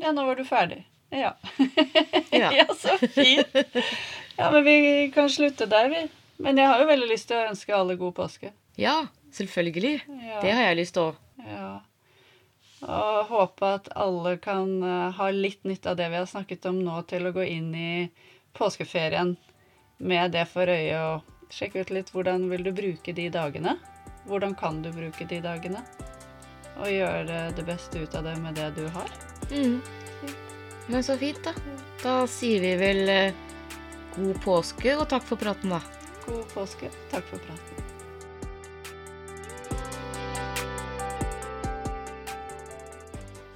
Ja, 0.00 0.11
nå 0.16 0.24
var 0.26 0.40
du 0.40 0.44
ferdig. 0.48 0.83
Ja. 1.14 1.35
ja. 2.30 2.50
ja, 2.59 2.66
så 2.74 2.96
fint. 2.98 3.54
Ja, 4.37 4.50
men 4.50 4.64
vi 4.64 4.76
kan 5.14 5.30
slutte 5.30 5.68
der, 5.70 5.90
vi. 5.92 6.07
Men 6.42 6.59
jeg 6.59 6.66
har 6.66 6.80
jo 6.83 6.88
veldig 6.90 7.11
lyst 7.12 7.28
til 7.30 7.38
å 7.38 7.50
ønske 7.52 7.76
alle 7.76 7.94
god 8.00 8.16
påske. 8.16 8.50
Ja, 8.80 9.04
selvfølgelig. 9.37 10.00
Ja. 10.09 10.40
Det 10.42 10.54
har 10.57 10.70
jeg 10.70 10.80
lyst 10.80 10.96
til 10.96 11.12
òg. 11.12 11.20
Ja. 11.44 11.74
Og 12.84 13.30
håpe 13.30 13.70
at 13.78 13.90
alle 13.96 14.36
kan 14.42 14.76
eh, 14.82 15.10
ha 15.16 15.28
litt 15.32 15.64
nytt 15.64 15.86
av 15.88 15.96
det 16.00 16.10
vi 16.12 16.20
har 16.20 16.28
snakket 16.30 16.66
om 16.70 16.82
nå, 16.84 17.00
til 17.08 17.26
å 17.26 17.34
gå 17.34 17.46
inn 17.48 17.70
i 17.74 17.92
påskeferien 18.54 19.36
med 20.04 20.34
det 20.34 20.44
for 20.50 20.68
øye 20.68 20.98
og 21.00 21.52
sjekke 21.54 21.84
ut 21.84 21.94
litt 21.94 22.10
hvordan 22.14 22.48
vil 22.50 22.66
du 22.66 22.74
bruke 22.76 23.14
de 23.16 23.30
dagene. 23.32 23.78
Hvordan 24.28 24.56
kan 24.58 24.82
du 24.84 24.92
bruke 24.92 25.26
de 25.28 25.40
dagene? 25.44 25.84
og 26.80 26.90
gjøre 26.90 27.38
det 27.54 27.66
beste 27.66 28.02
ut 28.02 28.14
av 28.18 28.26
det 28.28 28.34
med 28.42 28.58
det 28.58 28.70
du 28.78 28.86
har. 28.94 29.10
Mm. 29.50 29.80
Men 30.86 31.04
så 31.04 31.16
fint, 31.18 31.40
da. 31.44 31.54
Da 32.02 32.16
sier 32.30 32.60
vi 32.64 32.74
vel 32.80 33.08
eh, 33.08 33.40
god 34.16 34.42
påske 34.44 34.98
og 34.98 35.08
takk 35.12 35.26
for 35.28 35.40
praten, 35.40 35.76
da. 35.76 35.80
God 36.26 36.44
påske. 36.52 36.92
Takk 37.12 37.26
for 37.30 37.46
praten. 37.46 37.83